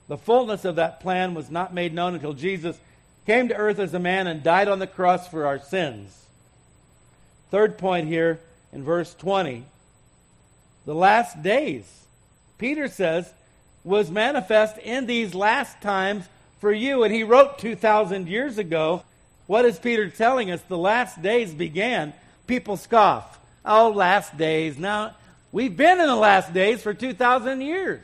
[0.08, 2.78] The fullness of that plan was not made known until Jesus
[3.26, 6.26] came to earth as a man and died on the cross for our sins.
[7.50, 8.40] Third point here
[8.72, 9.64] in verse 20
[10.86, 11.84] the last days,
[12.58, 13.28] Peter says,
[13.82, 16.24] was manifest in these last times
[16.60, 17.02] for you.
[17.02, 19.02] And he wrote 2,000 years ago.
[19.48, 20.60] What is Peter telling us?
[20.62, 22.12] The last days began.
[22.46, 23.38] People scoff.
[23.64, 24.78] Oh, last days.
[24.78, 25.16] Now,
[25.50, 28.00] we've been in the last days for 2,000 years.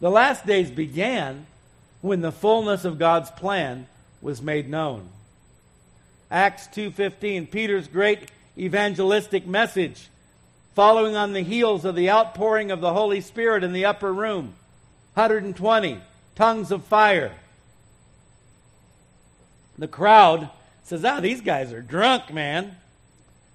[0.00, 1.46] The last days began
[2.00, 3.86] when the fullness of God's plan
[4.22, 5.08] was made known.
[6.30, 10.08] Acts 2:15 Peter's great evangelistic message
[10.74, 14.54] following on the heels of the outpouring of the Holy Spirit in the upper room.
[15.14, 16.00] 120
[16.36, 17.32] tongues of fire.
[19.76, 20.50] The crowd
[20.84, 22.76] says ah these guys are drunk man.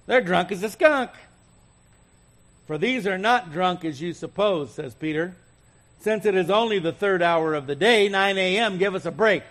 [0.06, 1.10] They're drunk as a skunk.
[2.66, 5.36] For these are not drunk as you suppose says Peter
[6.04, 8.78] since it is only the third hour of the day 9 a.m.
[8.78, 9.42] give us a break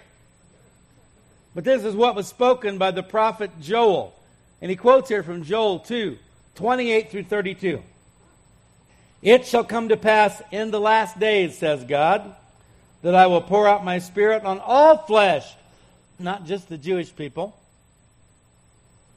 [1.55, 4.13] but this is what was spoken by the prophet Joel.
[4.61, 6.17] And he quotes here from Joel 2
[6.55, 7.81] 28 through 32.
[9.21, 12.35] It shall come to pass in the last days, says God,
[13.01, 15.51] that I will pour out my spirit on all flesh,
[16.19, 17.57] not just the Jewish people.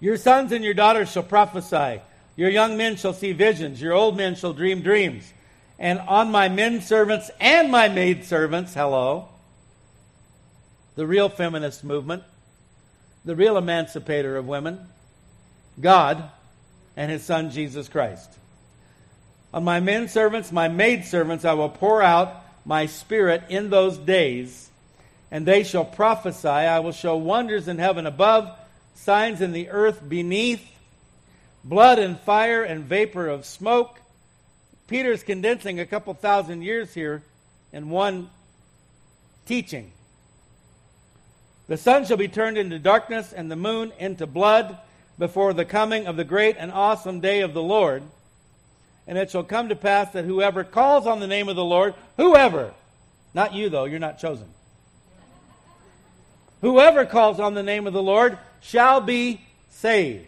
[0.00, 2.00] Your sons and your daughters shall prophesy.
[2.36, 3.80] Your young men shall see visions.
[3.80, 5.32] Your old men shall dream dreams.
[5.78, 9.28] And on my men servants and my maid servants, hello,
[10.94, 12.22] the real feminist movement,
[13.24, 14.80] the real emancipator of women,
[15.80, 16.30] God
[16.96, 18.30] and his son Jesus Christ.
[19.52, 23.98] On my men servants, my maid servants, I will pour out my spirit in those
[23.98, 24.68] days,
[25.30, 26.48] and they shall prophesy.
[26.48, 28.50] I will show wonders in heaven above,
[28.94, 30.66] signs in the earth beneath,
[31.62, 34.00] blood and fire and vapor of smoke.
[34.86, 37.22] Peter's condensing a couple thousand years here
[37.72, 38.30] in one
[39.44, 39.90] teaching.
[41.68, 44.78] The sun shall be turned into darkness and the moon into blood
[45.18, 48.02] before the coming of the great and awesome day of the Lord.
[49.08, 51.94] And it shall come to pass that whoever calls on the name of the Lord,
[52.16, 52.72] whoever,
[53.34, 54.46] not you though, you're not chosen.
[56.60, 60.26] Whoever calls on the name of the Lord shall be saved.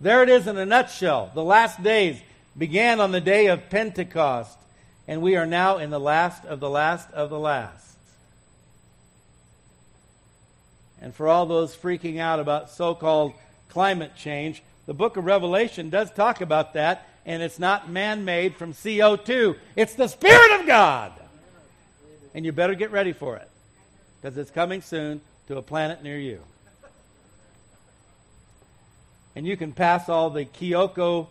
[0.00, 1.30] There it is in a nutshell.
[1.34, 2.20] The last days
[2.56, 4.56] began on the day of Pentecost,
[5.08, 7.96] and we are now in the last of the last of the last.
[11.00, 13.32] And for all those freaking out about so called
[13.68, 18.56] climate change, the book of Revelation does talk about that, and it's not man made
[18.56, 19.56] from CO2.
[19.76, 21.12] It's the Spirit of God.
[22.34, 23.48] And you better get ready for it,
[24.20, 26.40] because it's coming soon to a planet near you.
[29.38, 31.28] And you can pass all the Kyoto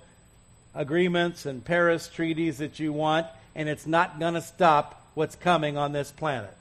[0.74, 5.76] agreements and Paris treaties that you want, and it's not going to stop what's coming
[5.76, 6.56] on this planet.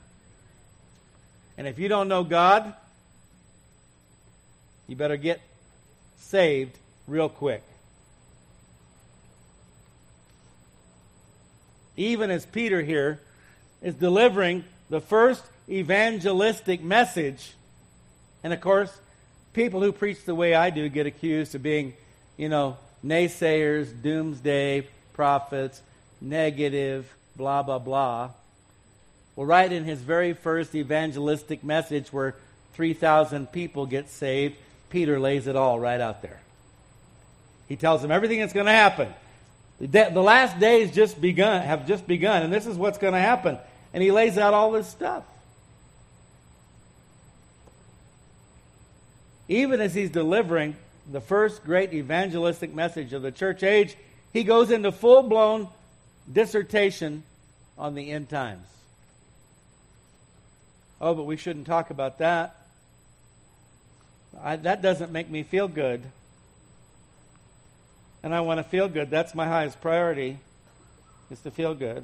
[1.57, 2.73] And if you don't know God,
[4.89, 5.39] you better get
[6.19, 7.63] saved real quick.
[11.95, 13.21] Even as Peter here
[13.81, 17.53] is delivering the first evangelistic message,
[18.43, 18.91] and of course,
[19.57, 21.95] people who preach the way I do get accused of being,
[22.37, 25.81] you know, naysayers, doomsday prophets,
[26.21, 28.29] negative, blah, blah, blah.
[29.35, 32.35] Well, right in his very first evangelistic message, where
[32.73, 34.55] 3,000 people get saved,
[34.91, 36.39] Peter lays it all right out there.
[37.67, 39.11] He tells them everything that's going to happen.
[39.81, 43.19] The, the last days just begun, have just begun, and this is what's going to
[43.19, 43.57] happen.
[43.91, 45.23] And he lays out all this stuff.
[49.47, 50.75] Even as he's delivering
[51.09, 53.95] the first great evangelistic message of the church age,
[54.33, 55.69] he goes into full blown
[56.31, 57.23] dissertation
[57.77, 58.65] on the end times.
[60.99, 62.55] Oh, but we shouldn't talk about that.
[64.41, 66.03] I, that doesn't make me feel good.
[68.23, 69.09] And I want to feel good.
[69.09, 70.39] That's my highest priority,
[71.31, 72.03] is to feel good.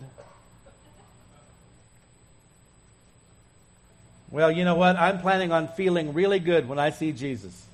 [4.34, 4.96] Well, you know what?
[4.96, 7.67] I'm planning on feeling really good when I see Jesus.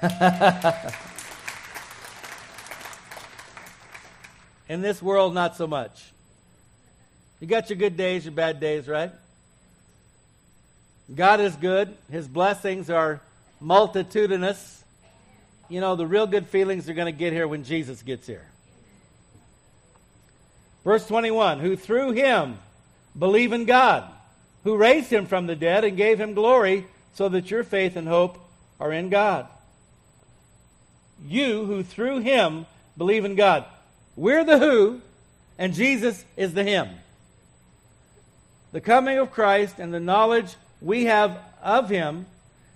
[4.66, 6.10] In this world, not so much.
[7.38, 9.12] You got your good days, your bad days, right?
[11.14, 11.94] God is good.
[12.10, 13.20] His blessings are
[13.60, 14.82] multitudinous.
[15.68, 18.46] You know, the real good feelings are going to get here when Jesus gets here.
[20.82, 22.56] Verse 21 Who through him
[23.18, 24.10] believe in God,
[24.64, 28.08] who raised him from the dead and gave him glory, so that your faith and
[28.08, 28.38] hope
[28.80, 29.46] are in God.
[31.26, 33.64] You who through him believe in God.
[34.16, 35.00] We're the who,
[35.58, 36.88] and Jesus is the him.
[38.72, 42.26] The coming of Christ and the knowledge we have of him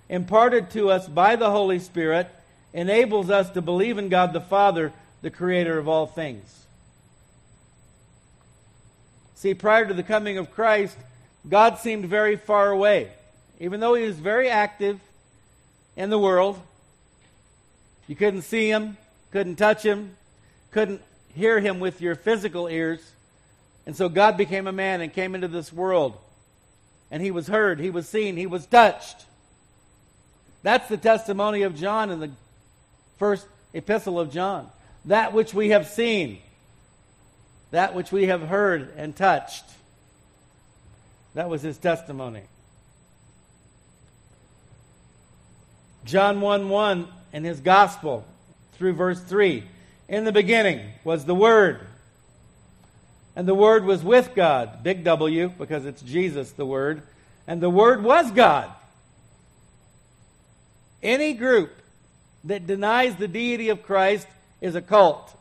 [0.09, 2.29] imparted to us by the Holy Spirit
[2.73, 6.67] enables us to believe in God the Father, the creator of all things.
[9.35, 10.97] See, prior to the coming of Christ,
[11.49, 13.11] God seemed very far away.
[13.61, 15.01] Even though he was very active
[15.97, 16.61] in the world,
[18.07, 18.97] you couldn't see him,
[19.33, 20.17] couldn't touch him,
[20.71, 21.03] couldn't
[21.35, 23.01] hear him with your physical ears.
[23.87, 26.17] And so God became a man and came into this world.
[27.11, 29.25] And he was heard, he was seen, he was touched.
[30.63, 32.31] That's the testimony of John in the
[33.19, 34.69] first epistle of John.
[35.07, 36.41] That which we have seen,
[37.71, 39.65] that which we have heard and touched.
[41.35, 42.43] That was his testimony.
[46.05, 48.25] John 1 1 in his gospel
[48.73, 49.65] through verse 3.
[50.09, 51.81] In the beginning was the Word.
[53.37, 57.03] And the Word was with God, big W, because it's Jesus, the Word.
[57.47, 58.71] And the Word was God.
[61.03, 61.71] Any group
[62.45, 64.27] that denies the deity of Christ
[64.61, 65.33] is a cult.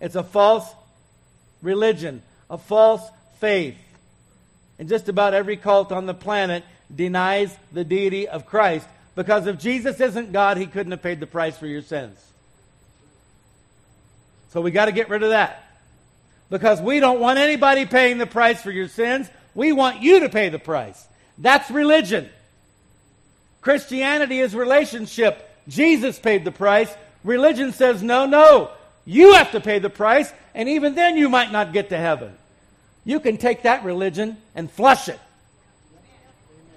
[0.00, 0.72] It's a false
[1.60, 3.02] religion, a false
[3.40, 3.76] faith.
[4.78, 6.64] And just about every cult on the planet
[6.94, 11.26] denies the deity of Christ because if Jesus isn't God, he couldn't have paid the
[11.26, 12.18] price for your sins.
[14.50, 15.64] So we got to get rid of that.
[16.50, 19.28] Because we don't want anybody paying the price for your sins.
[19.54, 21.06] We want you to pay the price.
[21.38, 22.28] That's religion.
[23.62, 25.48] Christianity is relationship.
[25.68, 26.92] Jesus paid the price.
[27.24, 28.70] Religion says, no, no.
[29.04, 32.36] You have to pay the price, and even then you might not get to heaven.
[33.04, 35.18] You can take that religion and flush it.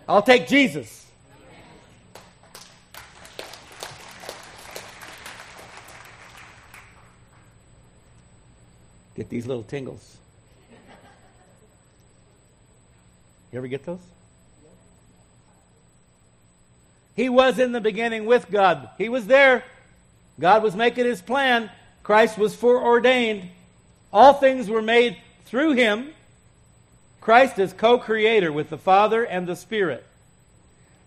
[0.07, 1.05] I'll take Jesus.
[9.15, 10.17] Get these little tingles.
[13.51, 13.99] You ever get those?
[17.15, 18.89] He was in the beginning with God.
[18.97, 19.63] He was there.
[20.37, 21.71] God was making his plan.
[22.03, 23.47] Christ was foreordained.
[24.11, 26.09] All things were made through him.
[27.25, 30.05] Christ is co creator with the Father and the Spirit.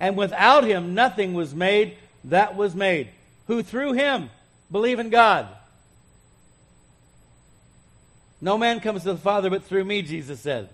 [0.00, 3.10] And without him, nothing was made that was made.
[3.46, 4.28] Who through him
[4.68, 5.46] believe in God.
[8.40, 10.70] No man comes to the Father but through me, Jesus said.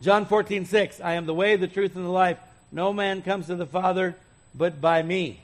[0.00, 2.38] John 14, 6, I am the way, the truth, and the life.
[2.70, 4.14] No man comes to the Father
[4.54, 5.40] but by me.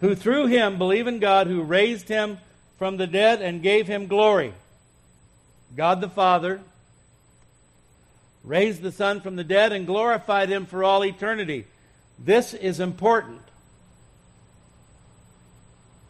[0.00, 2.38] Who through him believe in God, who raised him
[2.78, 4.54] from the dead and gave him glory.
[5.74, 6.60] God the Father
[8.44, 11.66] raised the Son from the dead and glorified him for all eternity.
[12.18, 13.42] This is important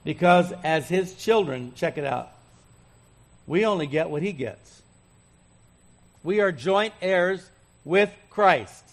[0.05, 2.31] because as his children, check it out,
[3.47, 4.83] we only get what he gets.
[6.23, 7.49] We are joint heirs
[7.85, 8.85] with Christ.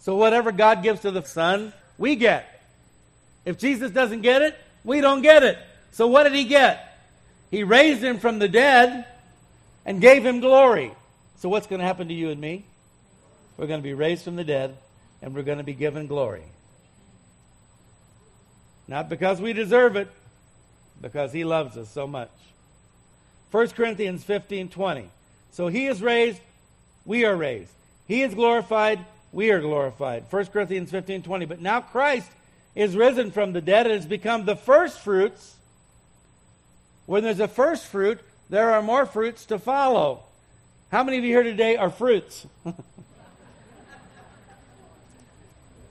[0.00, 2.62] So whatever God gives to the Son, we get.
[3.44, 5.58] If Jesus doesn't get it, we don't get it.
[5.92, 6.91] So what did he get?
[7.52, 9.04] He raised him from the dead
[9.84, 10.90] and gave him glory.
[11.36, 12.64] So what's going to happen to you and me?
[13.58, 14.76] We're going to be raised from the dead
[15.20, 16.44] and we're going to be given glory.
[18.88, 20.08] Not because we deserve it,
[21.00, 22.30] because he loves us so much.
[23.50, 25.10] 1 Corinthians 15 20.
[25.50, 26.40] So he is raised,
[27.04, 27.72] we are raised.
[28.08, 28.98] He is glorified,
[29.30, 30.24] we are glorified.
[30.30, 31.44] 1 Corinthians 15 20.
[31.44, 32.30] But now Christ
[32.74, 35.56] is risen from the dead and has become the first fruits.
[37.12, 40.22] When there's a first fruit, there are more fruits to follow.
[40.90, 42.46] How many of you here today are fruits?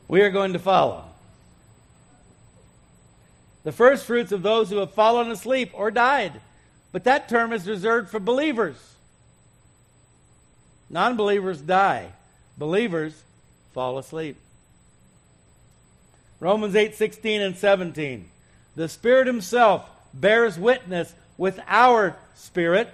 [0.08, 1.04] we are going to follow.
[3.64, 6.42] The first fruits of those who have fallen asleep or died.
[6.92, 8.78] But that term is reserved for believers.
[10.90, 12.14] Non believers die,
[12.58, 13.14] believers
[13.76, 14.38] fall asleep.
[16.40, 18.28] Romans 8 16 and 17.
[18.76, 22.94] The Spirit Himself bears witness with our spirit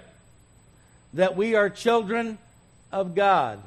[1.14, 2.38] that we are children
[2.92, 3.62] of God.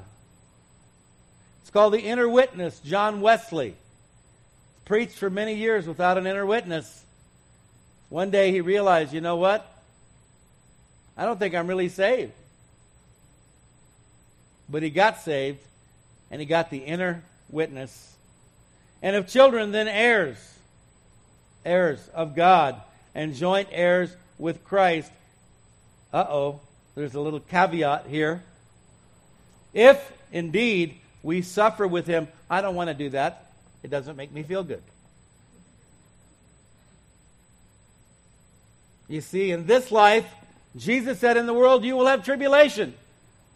[1.62, 3.76] It's called the inner witness, John Wesley.
[4.86, 7.04] Preached for many years without an inner witness.
[8.10, 9.66] One day he realized, you know what?
[11.18, 12.34] I don't think I'm really saved.
[14.70, 15.60] But he got saved
[16.30, 18.16] and he got the inner witness.
[19.02, 20.38] And of children, then heirs,
[21.66, 22.82] heirs of God,
[23.14, 25.12] and joint heirs with Christ.
[26.14, 26.60] Uh oh,
[26.96, 28.44] there's a little caveat here.
[29.74, 33.52] If indeed we suffer with him, I don't want to do that.
[33.84, 34.84] It doesn't make me feel good.
[39.08, 40.26] You see, in this life,
[40.78, 42.94] Jesus said, In the world you will have tribulation.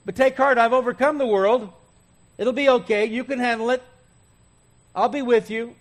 [0.05, 1.71] But take heart, I've overcome the world.
[2.37, 3.05] It'll be okay.
[3.05, 3.81] You can handle it.
[4.93, 5.75] I'll be with you.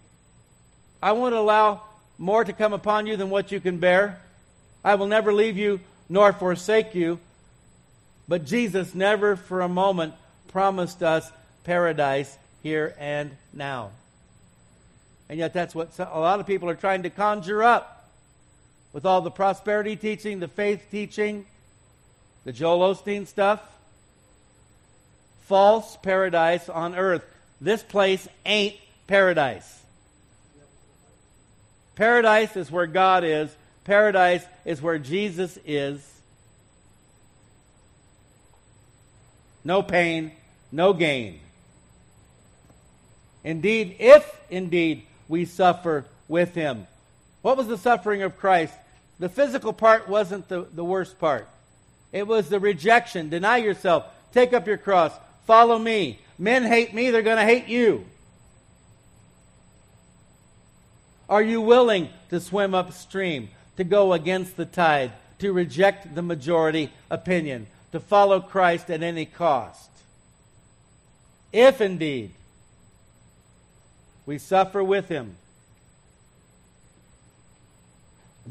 [1.03, 1.83] I won't allow
[2.19, 4.21] more to come upon you than what you can bear.
[4.85, 7.19] I will never leave you nor forsake you.
[8.29, 10.15] But Jesus never for a moment
[10.49, 11.31] promised us
[11.65, 13.91] paradise here and now.
[15.29, 18.11] And yet, that's what a lot of people are trying to conjure up
[18.93, 21.47] with all the prosperity teaching, the faith teaching,
[22.45, 23.61] the Joel Osteen stuff.
[25.47, 27.25] False paradise on earth.
[27.61, 29.84] This place ain't paradise.
[31.95, 36.11] Paradise is where God is, paradise is where Jesus is.
[39.65, 40.33] No pain,
[40.71, 41.41] no gain.
[43.43, 46.87] Indeed, if indeed we suffer with him.
[47.43, 48.75] What was the suffering of Christ?
[49.19, 51.49] The physical part wasn't the, the worst part.
[52.13, 53.29] It was the rejection.
[53.29, 54.07] Deny yourself.
[54.33, 55.13] Take up your cross.
[55.47, 56.19] Follow me.
[56.39, 58.07] Men hate me, they're going to hate you.
[61.29, 66.93] Are you willing to swim upstream, to go against the tide, to reject the majority
[67.11, 69.91] opinion, to follow Christ at any cost?
[71.53, 72.33] If indeed
[74.27, 75.37] we suffer with him,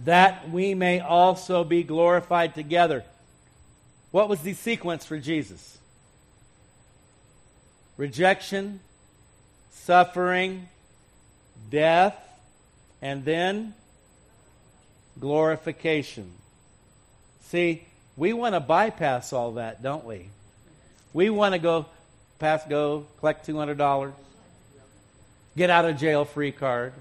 [0.06, 3.04] that we may also be glorified together.
[4.12, 5.78] What was the sequence for Jesus?
[7.98, 8.80] Rejection,
[9.72, 10.68] suffering,
[11.70, 12.16] death,
[13.04, 13.74] and then
[15.20, 16.32] glorification.
[17.42, 17.84] See,
[18.16, 20.30] we want to bypass all that, don't we?
[21.12, 21.86] We want to go
[22.40, 24.14] pass go, collect $200,
[25.58, 26.94] get out of jail free card.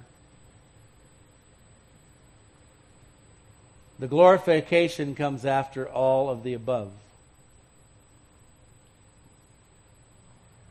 [4.01, 6.91] The glorification comes after all of the above.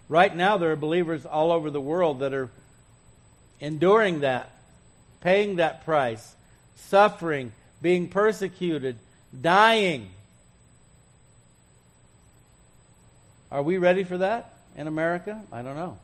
[0.10, 2.50] Right now, there are believers all over the world that are
[3.62, 4.52] enduring that,
[5.22, 6.36] paying that price,
[6.76, 7.52] suffering,
[7.82, 8.98] being persecuted,
[9.40, 10.10] dying.
[13.52, 15.42] Are we ready for that in America?
[15.52, 15.98] I don't know.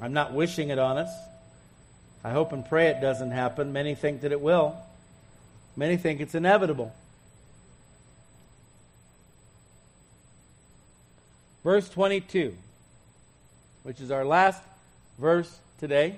[0.00, 1.10] I'm not wishing it on us.
[2.24, 3.72] I hope and pray it doesn't happen.
[3.72, 4.76] Many think that it will.
[5.76, 6.92] Many think it's inevitable.
[11.64, 12.56] Verse 22,
[13.84, 14.60] which is our last
[15.18, 16.14] verse today,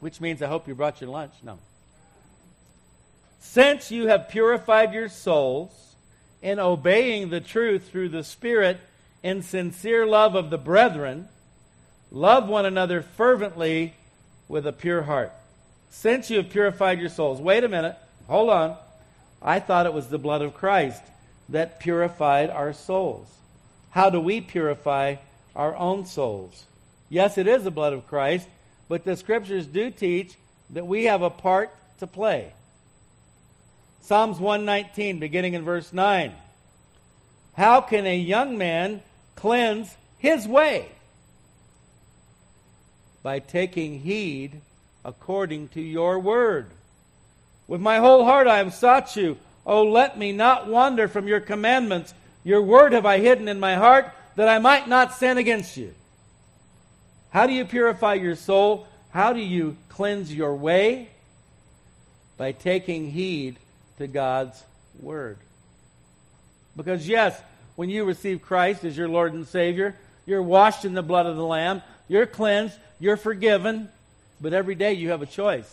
[0.00, 1.32] which means I hope you brought your lunch.
[1.42, 1.58] No.
[3.40, 5.70] Since you have purified your souls
[6.42, 8.80] in obeying the truth through the Spirit
[9.22, 11.28] in sincere love of the brethren,
[12.14, 13.92] Love one another fervently
[14.46, 15.32] with a pure heart.
[15.90, 17.40] Since you have purified your souls.
[17.40, 17.96] Wait a minute.
[18.28, 18.76] Hold on.
[19.42, 21.02] I thought it was the blood of Christ
[21.48, 23.26] that purified our souls.
[23.90, 25.16] How do we purify
[25.54, 26.64] our own souls?
[27.08, 28.48] Yes, it is the blood of Christ,
[28.88, 30.34] but the scriptures do teach
[30.70, 32.52] that we have a part to play.
[34.02, 36.32] Psalms 119, beginning in verse 9.
[37.54, 39.02] How can a young man
[39.36, 40.88] cleanse his way?
[43.24, 44.60] by taking heed
[45.02, 46.66] according to your word.
[47.66, 49.38] With my whole heart I have sought you.
[49.66, 52.12] Oh, let me not wander from your commandments.
[52.44, 55.94] Your word have I hidden in my heart that I might not sin against you.
[57.30, 58.86] How do you purify your soul?
[59.10, 61.08] How do you cleanse your way?
[62.36, 63.58] By taking heed
[63.98, 64.62] to God's
[65.00, 65.38] word.
[66.76, 67.40] Because, yes,
[67.76, 71.36] when you receive Christ as your Lord and Savior, you're washed in the blood of
[71.36, 73.88] the Lamb, you're cleansed, you're forgiven,
[74.40, 75.70] but every day you have a choice.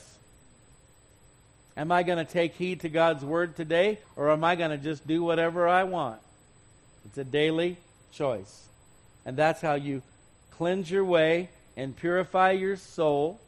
[1.78, 4.78] Am I going to take heed to God's word today, or am I going to
[4.78, 6.20] just do whatever I want?
[7.06, 7.78] It's a daily
[8.12, 8.68] choice.
[9.26, 10.02] And that's how you
[10.52, 13.40] cleanse your way and purify your soul,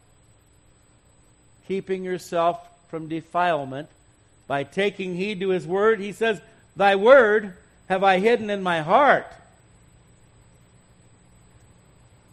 [1.67, 2.59] keeping yourself
[2.89, 3.89] from defilement
[4.47, 5.99] by taking heed to his word.
[5.99, 6.41] He says,
[6.75, 7.55] Thy word
[7.89, 9.27] have I hidden in my heart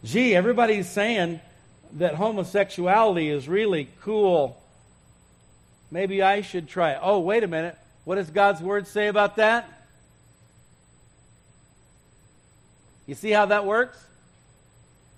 [0.04, 1.40] gee, everybody's saying
[1.94, 4.60] that homosexuality is really cool.
[5.90, 6.96] Maybe I should try.
[7.00, 7.76] Oh, wait a minute.
[8.04, 9.79] What does God's word say about that?
[13.10, 13.98] You see how that works?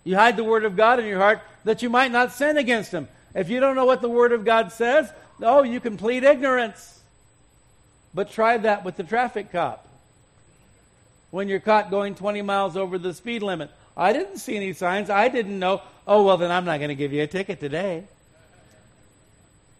[0.02, 2.90] You hide the word of God in your heart that you might not sin against
[2.90, 3.06] him.
[3.34, 5.12] If you don't know what the word of God says,
[5.42, 7.02] oh, you can plead ignorance.
[8.14, 9.86] But try that with the traffic cop.
[11.32, 15.10] When you're caught going 20 miles over the speed limit, I didn't see any signs.
[15.10, 15.82] I didn't know.
[16.06, 18.04] Oh, well, then I'm not going to give you a ticket today.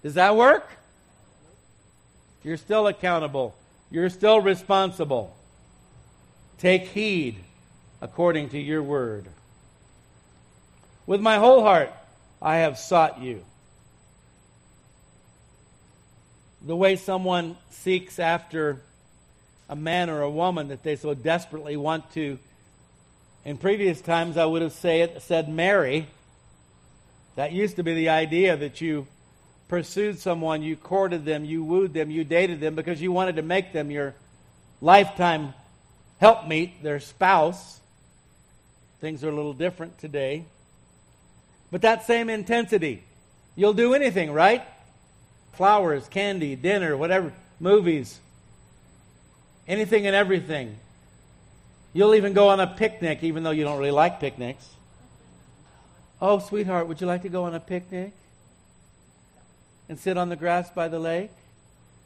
[0.02, 0.68] Does that work?
[2.44, 3.54] You're still accountable.
[3.90, 5.34] You're still responsible.
[6.58, 7.42] Take heed
[8.03, 9.26] according to your word.
[11.07, 11.92] With my whole heart,
[12.42, 13.44] I have sought you.
[16.66, 18.82] The way someone seeks after
[19.68, 22.40] a man or a woman that they so desperately want to.
[23.44, 26.09] In previous times, I would have say said marry.
[27.36, 29.07] That used to be the idea that you
[29.68, 33.42] pursued someone, you courted them, you wooed them, you dated them because you wanted to
[33.42, 34.14] make them your
[34.80, 35.55] lifetime
[36.20, 37.78] helpmeet, their spouse.
[39.03, 40.44] Things are a little different today.
[41.72, 43.03] But that same intensity.
[43.57, 44.62] You'll do anything, right?
[45.55, 48.20] Flowers, candy, dinner, whatever, movies,
[49.66, 50.76] anything and everything.
[51.92, 54.68] You'll even go on a picnic, even though you don't really like picnics.
[56.20, 58.12] Oh, sweetheart, would you like to go on a picnic?
[59.88, 61.32] And sit on the grass by the lake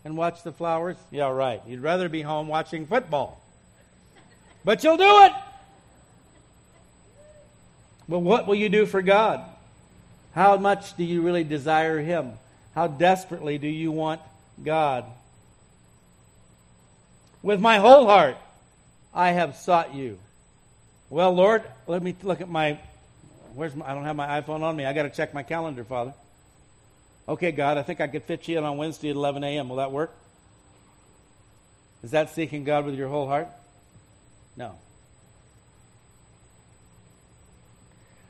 [0.02, 0.96] and watch the flowers?
[1.10, 1.60] Yeah, right.
[1.66, 3.38] You'd rather be home watching football.
[4.64, 5.32] But you'll do it.
[8.08, 9.44] But what will you do for God?
[10.34, 12.32] How much do you really desire Him?
[12.74, 14.20] How desperately do you want
[14.62, 15.06] God?
[17.42, 18.36] With my whole heart,
[19.14, 20.18] I have sought you.
[21.08, 22.78] Well, Lord, let me look at my.
[23.54, 24.84] Where's my, I don't have my iPhone on me.
[24.84, 26.12] I got to check my calendar, Father.
[27.28, 29.68] Okay, God, I think I could fit you in on Wednesday at 11 a.m.
[29.68, 30.14] Will that work?
[32.04, 33.48] Is that seeking God with your whole heart?
[34.56, 34.76] No.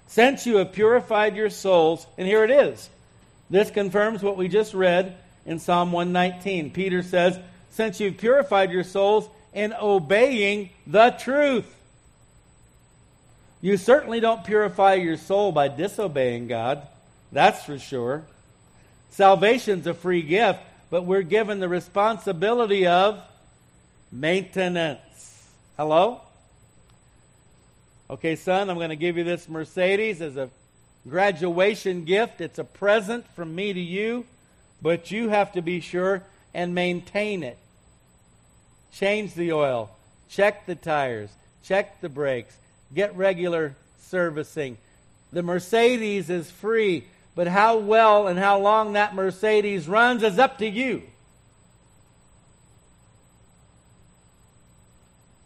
[0.08, 2.88] Since you have purified your souls, and here it is.
[3.50, 6.70] This confirms what we just read in Psalm 119.
[6.70, 7.38] Peter says,
[7.70, 11.72] Since you've purified your souls in obeying the truth.
[13.62, 16.86] You certainly don't purify your soul by disobeying God.
[17.32, 18.22] That's for sure.
[19.10, 23.20] Salvation's a free gift, but we're given the responsibility of
[24.12, 25.00] maintenance.
[25.76, 26.20] Hello?
[28.08, 30.48] Okay, son, I'm going to give you this Mercedes as a
[31.08, 32.40] graduation gift.
[32.40, 34.26] It's a present from me to you,
[34.80, 36.22] but you have to be sure
[36.54, 37.58] and maintain it.
[38.92, 39.90] Change the oil,
[40.28, 41.30] check the tires,
[41.64, 42.56] check the brakes,
[42.94, 44.78] get regular servicing.
[45.32, 50.58] The Mercedes is free, but how well and how long that Mercedes runs is up
[50.58, 51.02] to you.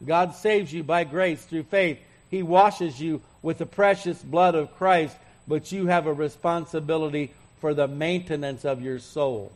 [0.04, 1.98] God saves you by grace through faith.
[2.30, 5.16] He washes you with the precious blood of Christ,
[5.48, 9.52] but you have a responsibility for the maintenance of your soul.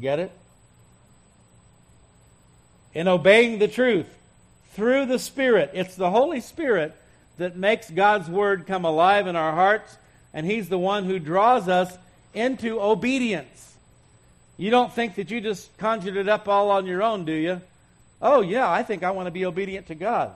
[0.00, 0.32] Get it?
[2.92, 4.06] In obeying the truth
[4.74, 6.94] through the Spirit, it's the Holy Spirit
[7.38, 9.96] that makes God's Word come alive in our hearts,
[10.32, 11.96] and He's the one who draws us
[12.34, 13.74] into obedience.
[14.56, 17.60] You don't think that you just conjured it up all on your own, do you?
[18.20, 20.32] Oh, yeah, I think I want to be obedient to God.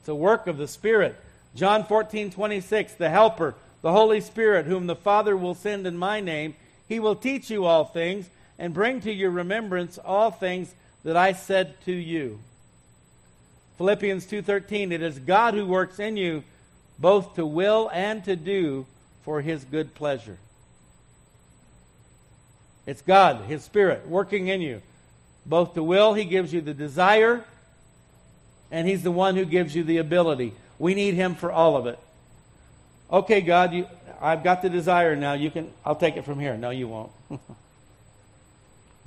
[0.00, 1.16] It's a work of the Spirit.
[1.54, 6.20] John 14, 26, the Helper, the Holy Spirit, whom the Father will send in my
[6.20, 6.54] name,
[6.88, 8.28] he will teach you all things
[8.58, 10.74] and bring to your remembrance all things
[11.04, 12.40] that I said to you.
[13.78, 16.44] Philippians 2:13 It is God who works in you
[16.98, 18.86] both to will and to do
[19.24, 20.38] for his good pleasure.
[22.86, 24.82] It's God, his spirit working in you
[25.44, 27.44] both the will, He gives you the desire,
[28.70, 30.54] and He's the one who gives you the ability.
[30.78, 31.98] We need Him for all of it.
[33.10, 33.86] Okay, God, you,
[34.20, 35.34] I've got the desire now.
[35.34, 35.70] You can.
[35.84, 36.56] I'll take it from here.
[36.56, 37.12] No, you won't.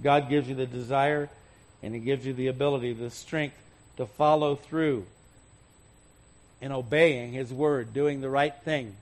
[0.02, 1.30] God gives you the desire,
[1.82, 3.56] and He gives you the ability, the strength
[3.98, 5.06] to follow through
[6.62, 8.96] in obeying His word, doing the right thing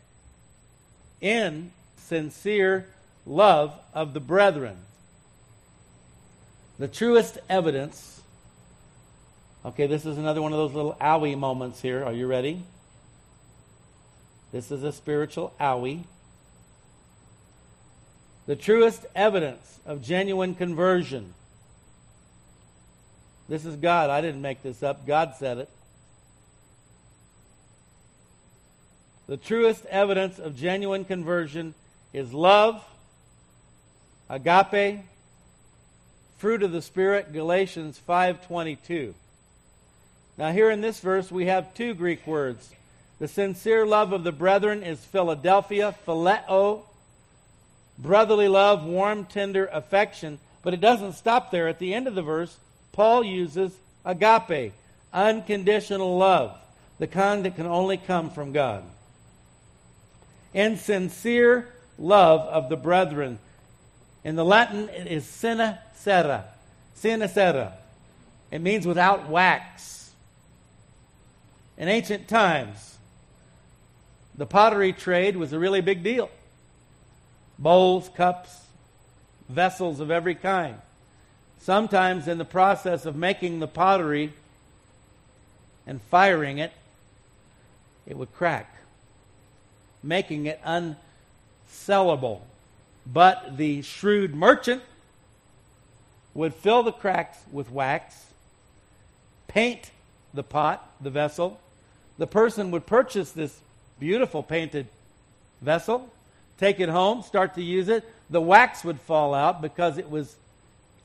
[1.23, 2.85] in sincere
[3.25, 4.77] love of the brethren
[6.79, 8.21] the truest evidence.
[9.65, 12.03] Okay, this is another one of those little owie moments here.
[12.03, 12.63] Are you ready?
[14.51, 16.03] This is a spiritual owie.
[18.45, 21.33] The truest evidence of genuine conversion.
[23.47, 24.09] This is God.
[24.09, 25.07] I didn't make this up.
[25.07, 25.69] God said it.
[29.27, 31.73] The truest evidence of genuine conversion
[32.11, 32.83] is love,
[34.29, 34.99] agape,
[36.43, 39.13] fruit of the spirit galatians 5.22
[40.37, 42.69] now here in this verse we have two greek words.
[43.19, 46.81] The sincere love of the brethren is philadelphia phileo
[47.97, 50.37] brotherly love warm tender affection.
[50.63, 51.69] But it doesn't stop there.
[51.69, 52.57] At the end of the verse
[52.91, 53.71] paul uses
[54.03, 54.73] agape
[55.13, 56.57] unconditional love
[56.99, 58.83] the kind that can only come from god.
[60.53, 63.39] In sincere love of the brethren.
[64.25, 66.45] In the Latin, it is sine cera.
[66.95, 67.73] Sine cera.
[68.51, 70.11] It means without wax.
[71.77, 72.97] In ancient times,
[74.35, 76.29] The pottery trade was a really big deal.
[77.59, 78.61] Bowls, cups,
[79.47, 80.75] vessels of every kind.
[81.59, 84.33] Sometimes, in the process of making the pottery
[85.85, 86.73] and firing it,
[88.07, 88.75] it would crack,
[90.01, 92.41] making it unsellable.
[93.05, 94.81] But the shrewd merchant
[96.33, 98.25] would fill the cracks with wax,
[99.47, 99.91] paint
[100.33, 101.59] the pot, the vessel.
[102.17, 103.59] The person would purchase this
[103.99, 104.87] beautiful painted
[105.61, 106.11] vessel,
[106.57, 108.03] take it home, start to use it.
[108.29, 110.35] The wax would fall out because it was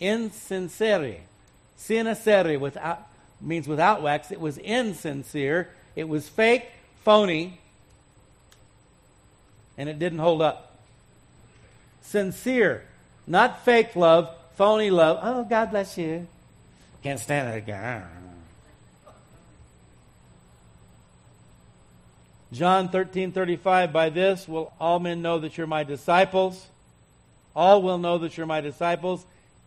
[0.00, 1.18] insincere.
[1.76, 3.06] Sincere without
[3.40, 4.30] means without wax.
[4.30, 5.68] It was insincere.
[5.94, 6.66] It was fake,
[7.04, 7.58] phony,
[9.76, 10.76] and it didn't hold up.
[12.02, 12.84] Sincere,
[13.26, 15.20] not fake love, phony love.
[15.22, 16.26] Oh, God bless you.
[17.04, 18.02] Can't stand that guy.
[22.52, 26.66] John 13, 35, by this will all men know that you're my disciples.
[27.54, 29.24] All will know that you're my disciples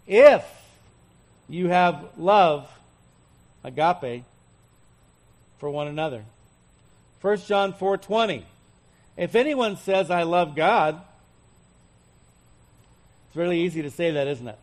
[0.07, 0.43] if
[1.47, 2.69] you have love,
[3.63, 4.25] agape,
[5.59, 6.25] for one another.
[7.21, 8.45] 1 John 4, 20.
[9.15, 10.99] If anyone says, I love God,
[13.27, 14.57] it's really easy to say that, isn't it?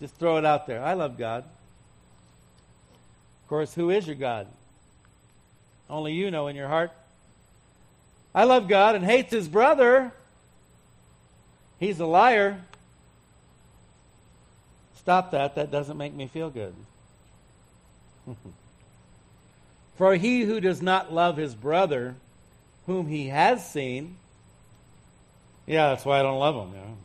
[0.00, 0.82] Just throw it out there.
[0.82, 1.44] I love God.
[3.42, 4.46] Of course, who is your God?
[5.90, 6.92] Only you know in your heart.
[8.34, 10.12] I love God and hates his brother.
[11.80, 12.60] He's a liar.
[14.98, 15.54] Stop that.
[15.54, 16.74] That doesn't make me feel good.
[19.96, 22.14] For he who does not love his brother,
[22.86, 24.16] whom he has seen,
[25.66, 26.72] yeah, that's why I don't love him.
[26.72, 26.96] Know?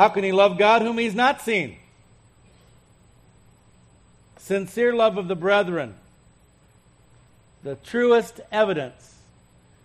[0.00, 1.76] How can he love God whom he's not seen?
[4.38, 5.94] Sincere love of the brethren,
[7.62, 9.16] the truest evidence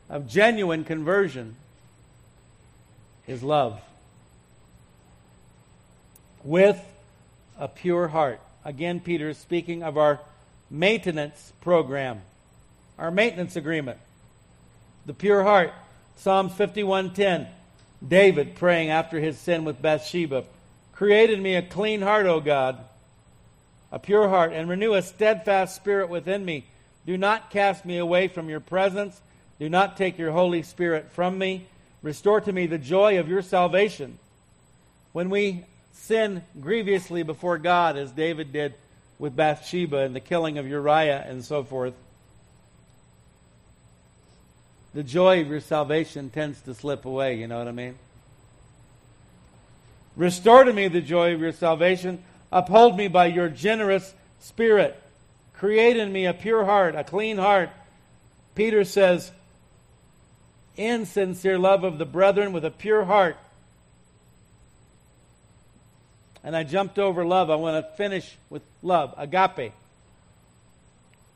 [0.10, 1.58] of genuine conversion
[3.28, 3.82] is love.
[6.46, 6.80] With
[7.60, 8.40] a pure heart.
[8.64, 10.22] Again, Peter is speaking of our
[10.72, 12.22] maintenance program,
[12.98, 14.00] our maintenance agreement.
[15.06, 15.74] The pure heart.
[16.16, 17.50] Psalms 51:10.
[18.08, 20.44] David praying after his sin with Bathsheba,
[20.94, 22.78] created me a clean heart, O God,
[23.92, 26.66] a pure heart, and renew a steadfast spirit within me.
[27.06, 29.20] Do not cast me away from your presence
[29.58, 31.66] do not take your Holy Spirit from me.
[32.02, 34.20] Restore to me the joy of your salvation.
[35.14, 38.74] When we sin grievously before God, as David did
[39.18, 41.94] with Bathsheba and the killing of Uriah and so forth,
[44.96, 47.36] the joy of your salvation tends to slip away.
[47.36, 47.96] You know what I mean?
[50.16, 52.24] Restore to me the joy of your salvation.
[52.50, 54.98] Uphold me by your generous spirit.
[55.54, 57.70] Create in me a pure heart, a clean heart.
[58.56, 59.34] Peter says,
[60.78, 63.36] in sincere love of the brethren with a pure heart.
[66.42, 67.50] And I jumped over love.
[67.50, 69.74] I want to finish with love, agape.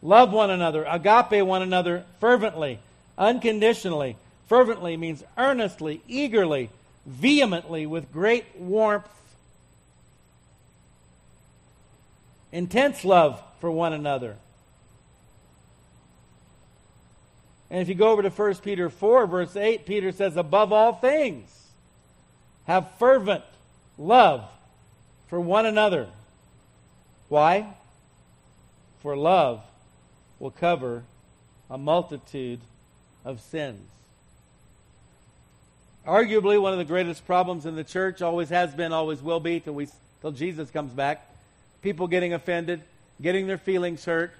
[0.01, 2.79] Love one another, agape one another fervently,
[3.19, 4.15] unconditionally.
[4.47, 6.71] Fervently means earnestly, eagerly,
[7.05, 9.07] vehemently, with great warmth.
[12.51, 14.37] Intense love for one another.
[17.69, 20.93] And if you go over to 1 Peter 4, verse 8, Peter says, above all
[20.93, 21.67] things,
[22.65, 23.43] have fervent
[23.99, 24.49] love
[25.27, 26.07] for one another.
[27.27, 27.75] Why?
[29.03, 29.61] For love
[30.39, 31.03] will cover
[31.69, 32.59] a multitude
[33.25, 33.89] of sins.
[36.07, 39.59] Arguably, one of the greatest problems in the church always has been, always will be,
[39.59, 39.87] till, we,
[40.21, 41.27] till Jesus comes back.
[41.81, 42.81] People getting offended,
[43.21, 44.33] getting their feelings hurt,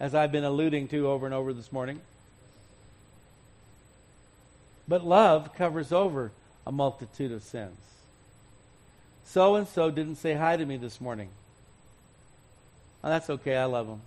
[0.00, 2.00] as I've been alluding to over and over this morning.
[4.88, 6.32] But love covers over
[6.66, 7.78] a multitude of sins.
[9.24, 11.28] So and so didn't say hi to me this morning.
[13.04, 13.56] Oh, that's okay.
[13.56, 14.02] I love them.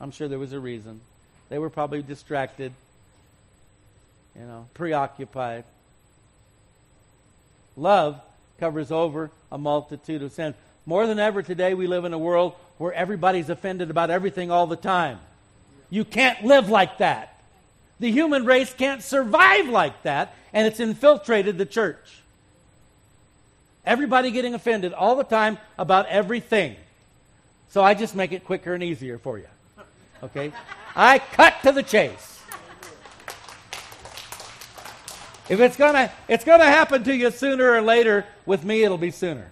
[0.00, 1.00] I'm sure there was a reason.
[1.48, 2.72] They were probably distracted,
[4.34, 5.64] you know, preoccupied.
[7.76, 8.20] Love
[8.58, 10.54] covers over a multitude of sins.
[10.86, 14.66] More than ever today, we live in a world where everybody's offended about everything all
[14.66, 15.18] the time.
[15.90, 17.40] You can't live like that.
[18.00, 22.22] The human race can't survive like that, and it's infiltrated the church.
[23.84, 26.76] Everybody getting offended all the time about everything.
[27.70, 29.46] So I just make it quicker and easier for you.
[30.22, 30.52] Okay?
[30.96, 32.42] I cut to the chase.
[35.48, 39.10] If it's gonna it's gonna happen to you sooner or later, with me it'll be
[39.10, 39.50] sooner.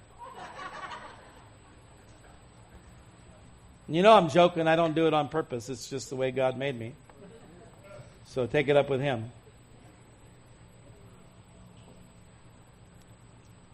[3.86, 4.66] You know I'm joking.
[4.66, 5.68] I don't do it on purpose.
[5.68, 6.95] It's just the way God made me.
[8.26, 9.30] So take it up with him.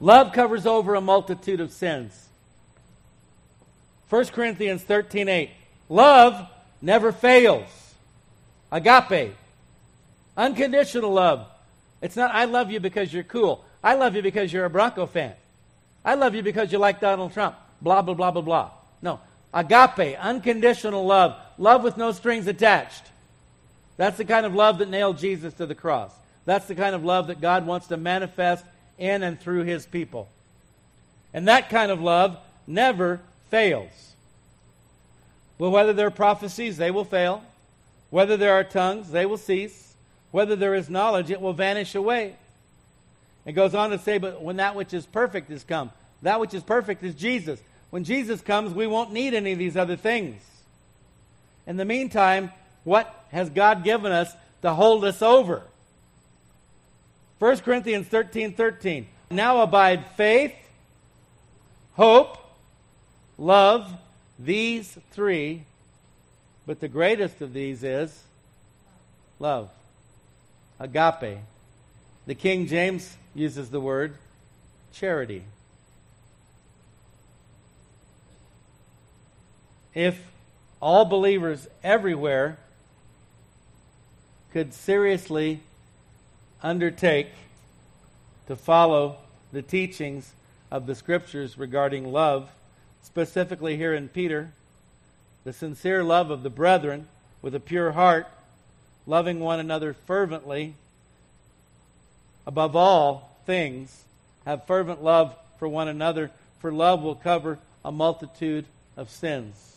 [0.00, 2.26] Love covers over a multitude of sins.
[4.08, 5.50] 1 Corinthians 13:8.
[5.88, 6.48] Love
[6.82, 7.68] never fails.
[8.72, 9.34] Agape.
[10.36, 11.46] Unconditional love.
[12.00, 13.64] It's not I love you because you're cool.
[13.82, 15.34] I love you because you're a Bronco fan.
[16.04, 17.56] I love you because you like Donald Trump.
[17.82, 18.70] Blah blah blah blah blah.
[19.02, 19.20] No.
[19.52, 23.02] Agape, unconditional love, love with no strings attached.
[23.96, 26.12] That's the kind of love that nailed Jesus to the cross.
[26.44, 28.64] That's the kind of love that God wants to manifest
[28.96, 30.28] in and through his people.
[31.34, 33.20] And that kind of love never
[33.50, 34.09] fails.
[35.60, 37.44] Well, whether there are prophecies, they will fail.
[38.08, 39.94] Whether there are tongues, they will cease.
[40.30, 42.36] Whether there is knowledge, it will vanish away.
[43.44, 45.90] It goes on to say, but when that which is perfect is come,
[46.22, 47.60] that which is perfect is Jesus.
[47.90, 50.40] When Jesus comes, we won't need any of these other things.
[51.66, 52.52] In the meantime,
[52.84, 54.32] what has God given us
[54.62, 55.62] to hold us over?
[57.38, 59.06] 1 Corinthians 13 13.
[59.30, 60.54] Now abide faith,
[61.96, 62.38] hope,
[63.36, 63.92] love,
[64.42, 65.64] these three,
[66.66, 68.22] but the greatest of these is
[69.38, 69.70] love.
[70.78, 71.40] Agape.
[72.26, 74.14] The King James uses the word
[74.92, 75.44] charity.
[79.94, 80.18] If
[80.80, 82.56] all believers everywhere
[84.52, 85.60] could seriously
[86.62, 87.28] undertake
[88.46, 89.18] to follow
[89.52, 90.32] the teachings
[90.70, 92.48] of the scriptures regarding love,
[93.02, 94.52] specifically here in Peter,
[95.44, 97.08] the sincere love of the brethren
[97.42, 98.26] with a pure heart,
[99.06, 100.74] loving one another fervently,
[102.46, 104.04] above all things,
[104.44, 106.30] have fervent love for one another,
[106.60, 109.76] for love will cover a multitude of sins.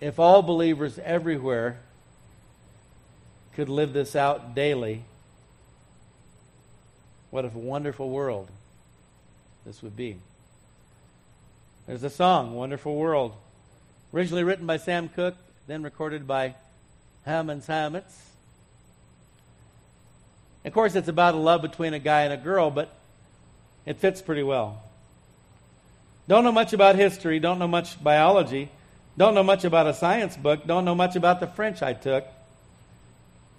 [0.00, 1.78] If all believers everywhere
[3.54, 5.04] could live this out daily,
[7.30, 8.50] what a wonderful world
[9.64, 10.18] this would be.
[11.86, 13.34] There's a song, Wonderful World,
[14.14, 16.54] originally written by Sam Cooke, then recorded by
[17.26, 18.30] Herman's Hermits.
[20.64, 22.90] Of course, it's about a love between a guy and a girl, but
[23.84, 24.82] it fits pretty well.
[26.26, 28.70] Don't know much about history, don't know much biology,
[29.18, 32.24] don't know much about a science book, don't know much about the French I took.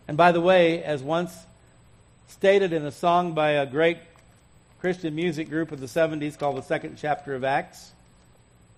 [0.08, 1.32] And by the way, as once
[2.28, 4.00] stated in a song by a great
[4.80, 7.92] Christian music group of the 70s called the Second Chapter of Acts,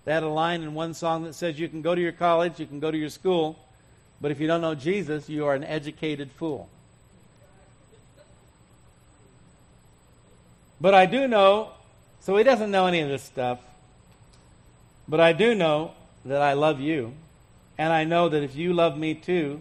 [0.08, 2.58] they had a line in one song that says, You can go to your college,
[2.58, 3.58] you can go to your school,
[4.22, 6.70] but if you don't know Jesus, you are an educated fool.
[10.80, 11.72] But I do know,
[12.20, 13.58] so he doesn't know any of this stuff,
[15.06, 15.92] but I do know
[16.24, 17.12] that I love you,
[17.76, 19.60] and I know that if you love me too,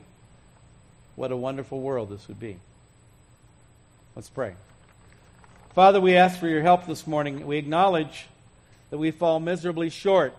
[1.18, 2.58] what a wonderful world this would be.
[4.16, 4.54] Let's pray.
[5.76, 7.46] Father, we ask for your help this morning.
[7.46, 8.28] We acknowledge
[8.90, 10.34] that we fall miserably short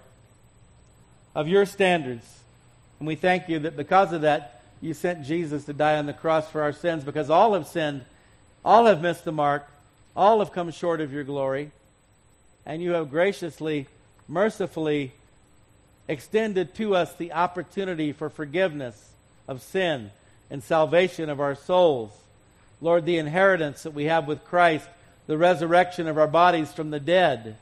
[1.34, 2.24] of your standards.
[2.98, 6.12] And we thank you that because of that, you sent Jesus to die on the
[6.12, 8.04] cross for our sins because all have sinned,
[8.64, 9.68] all have missed the mark,
[10.16, 11.70] all have come short of your glory.
[12.64, 13.86] And you have graciously,
[14.26, 15.12] mercifully
[16.06, 19.10] extended to us the opportunity for forgiveness
[19.46, 20.10] of sin
[20.50, 22.10] and salvation of our souls.
[22.80, 24.88] Lord, the inheritance that we have with Christ,
[25.26, 27.56] the resurrection of our bodies from the dead,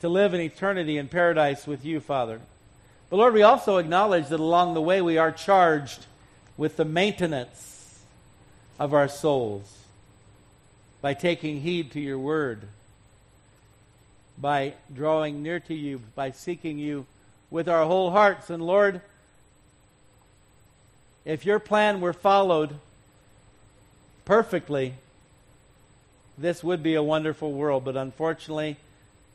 [0.00, 2.40] to live in eternity in paradise with you, Father.
[3.08, 6.06] But Lord, we also acknowledge that along the way we are charged
[6.56, 8.00] with the maintenance
[8.78, 9.78] of our souls
[11.00, 12.62] by taking heed to your word,
[14.38, 17.06] by drawing near to you, by seeking you
[17.50, 18.50] with our whole hearts.
[18.50, 19.00] And Lord,
[21.24, 22.76] if your plan were followed
[24.24, 24.94] perfectly,
[26.36, 27.84] this would be a wonderful world.
[27.84, 28.76] But unfortunately,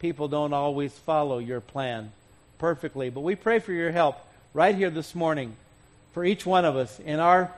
[0.01, 2.11] people don't always follow your plan
[2.57, 3.11] perfectly.
[3.11, 4.17] But we pray for your help
[4.51, 5.55] right here this morning
[6.13, 7.51] for each one of us in our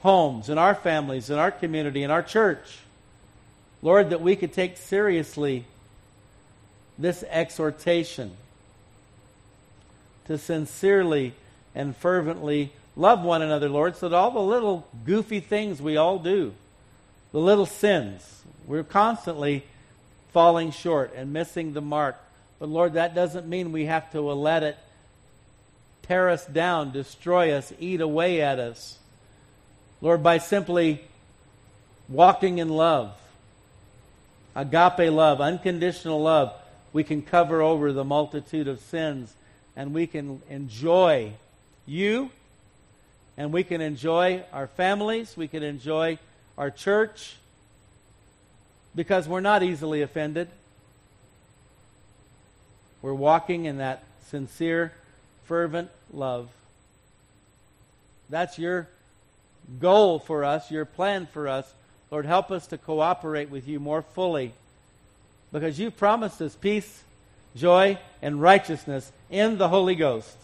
[0.00, 2.78] homes, in our families, in our community, in our church.
[3.80, 5.64] Lord, that we could take seriously
[6.98, 8.32] this exhortation
[10.26, 11.32] to sincerely
[11.74, 16.18] and fervently love one another, Lord, so that all the little goofy things we all
[16.18, 16.52] do,
[17.32, 19.64] the little sins, we're constantly
[20.36, 22.14] falling short and missing the mark.
[22.58, 24.76] But Lord, that doesn't mean we have to let it
[26.02, 28.98] tear us down, destroy us, eat away at us.
[30.02, 31.00] Lord, by simply
[32.06, 33.14] walking in love,
[34.54, 36.52] agape love, unconditional love,
[36.92, 39.32] we can cover over the multitude of sins
[39.74, 41.32] and we can enjoy
[41.86, 42.28] you
[43.38, 46.18] and we can enjoy our families, we can enjoy
[46.58, 47.36] our church,
[48.96, 50.48] because we're not easily offended.
[53.02, 54.92] We're walking in that sincere,
[55.44, 56.48] fervent love.
[58.28, 58.88] That's your
[59.78, 61.72] goal for us, your plan for us.
[62.10, 64.52] Lord, help us to cooperate with you more fully
[65.52, 67.02] because you've promised us peace,
[67.54, 70.36] joy, and righteousness in the Holy Ghost.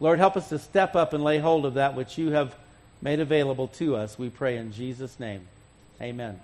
[0.00, 2.54] Lord, help us to step up and lay hold of that which you have
[3.00, 4.18] made available to us.
[4.18, 5.46] We pray in Jesus' name.
[6.00, 6.40] Amen.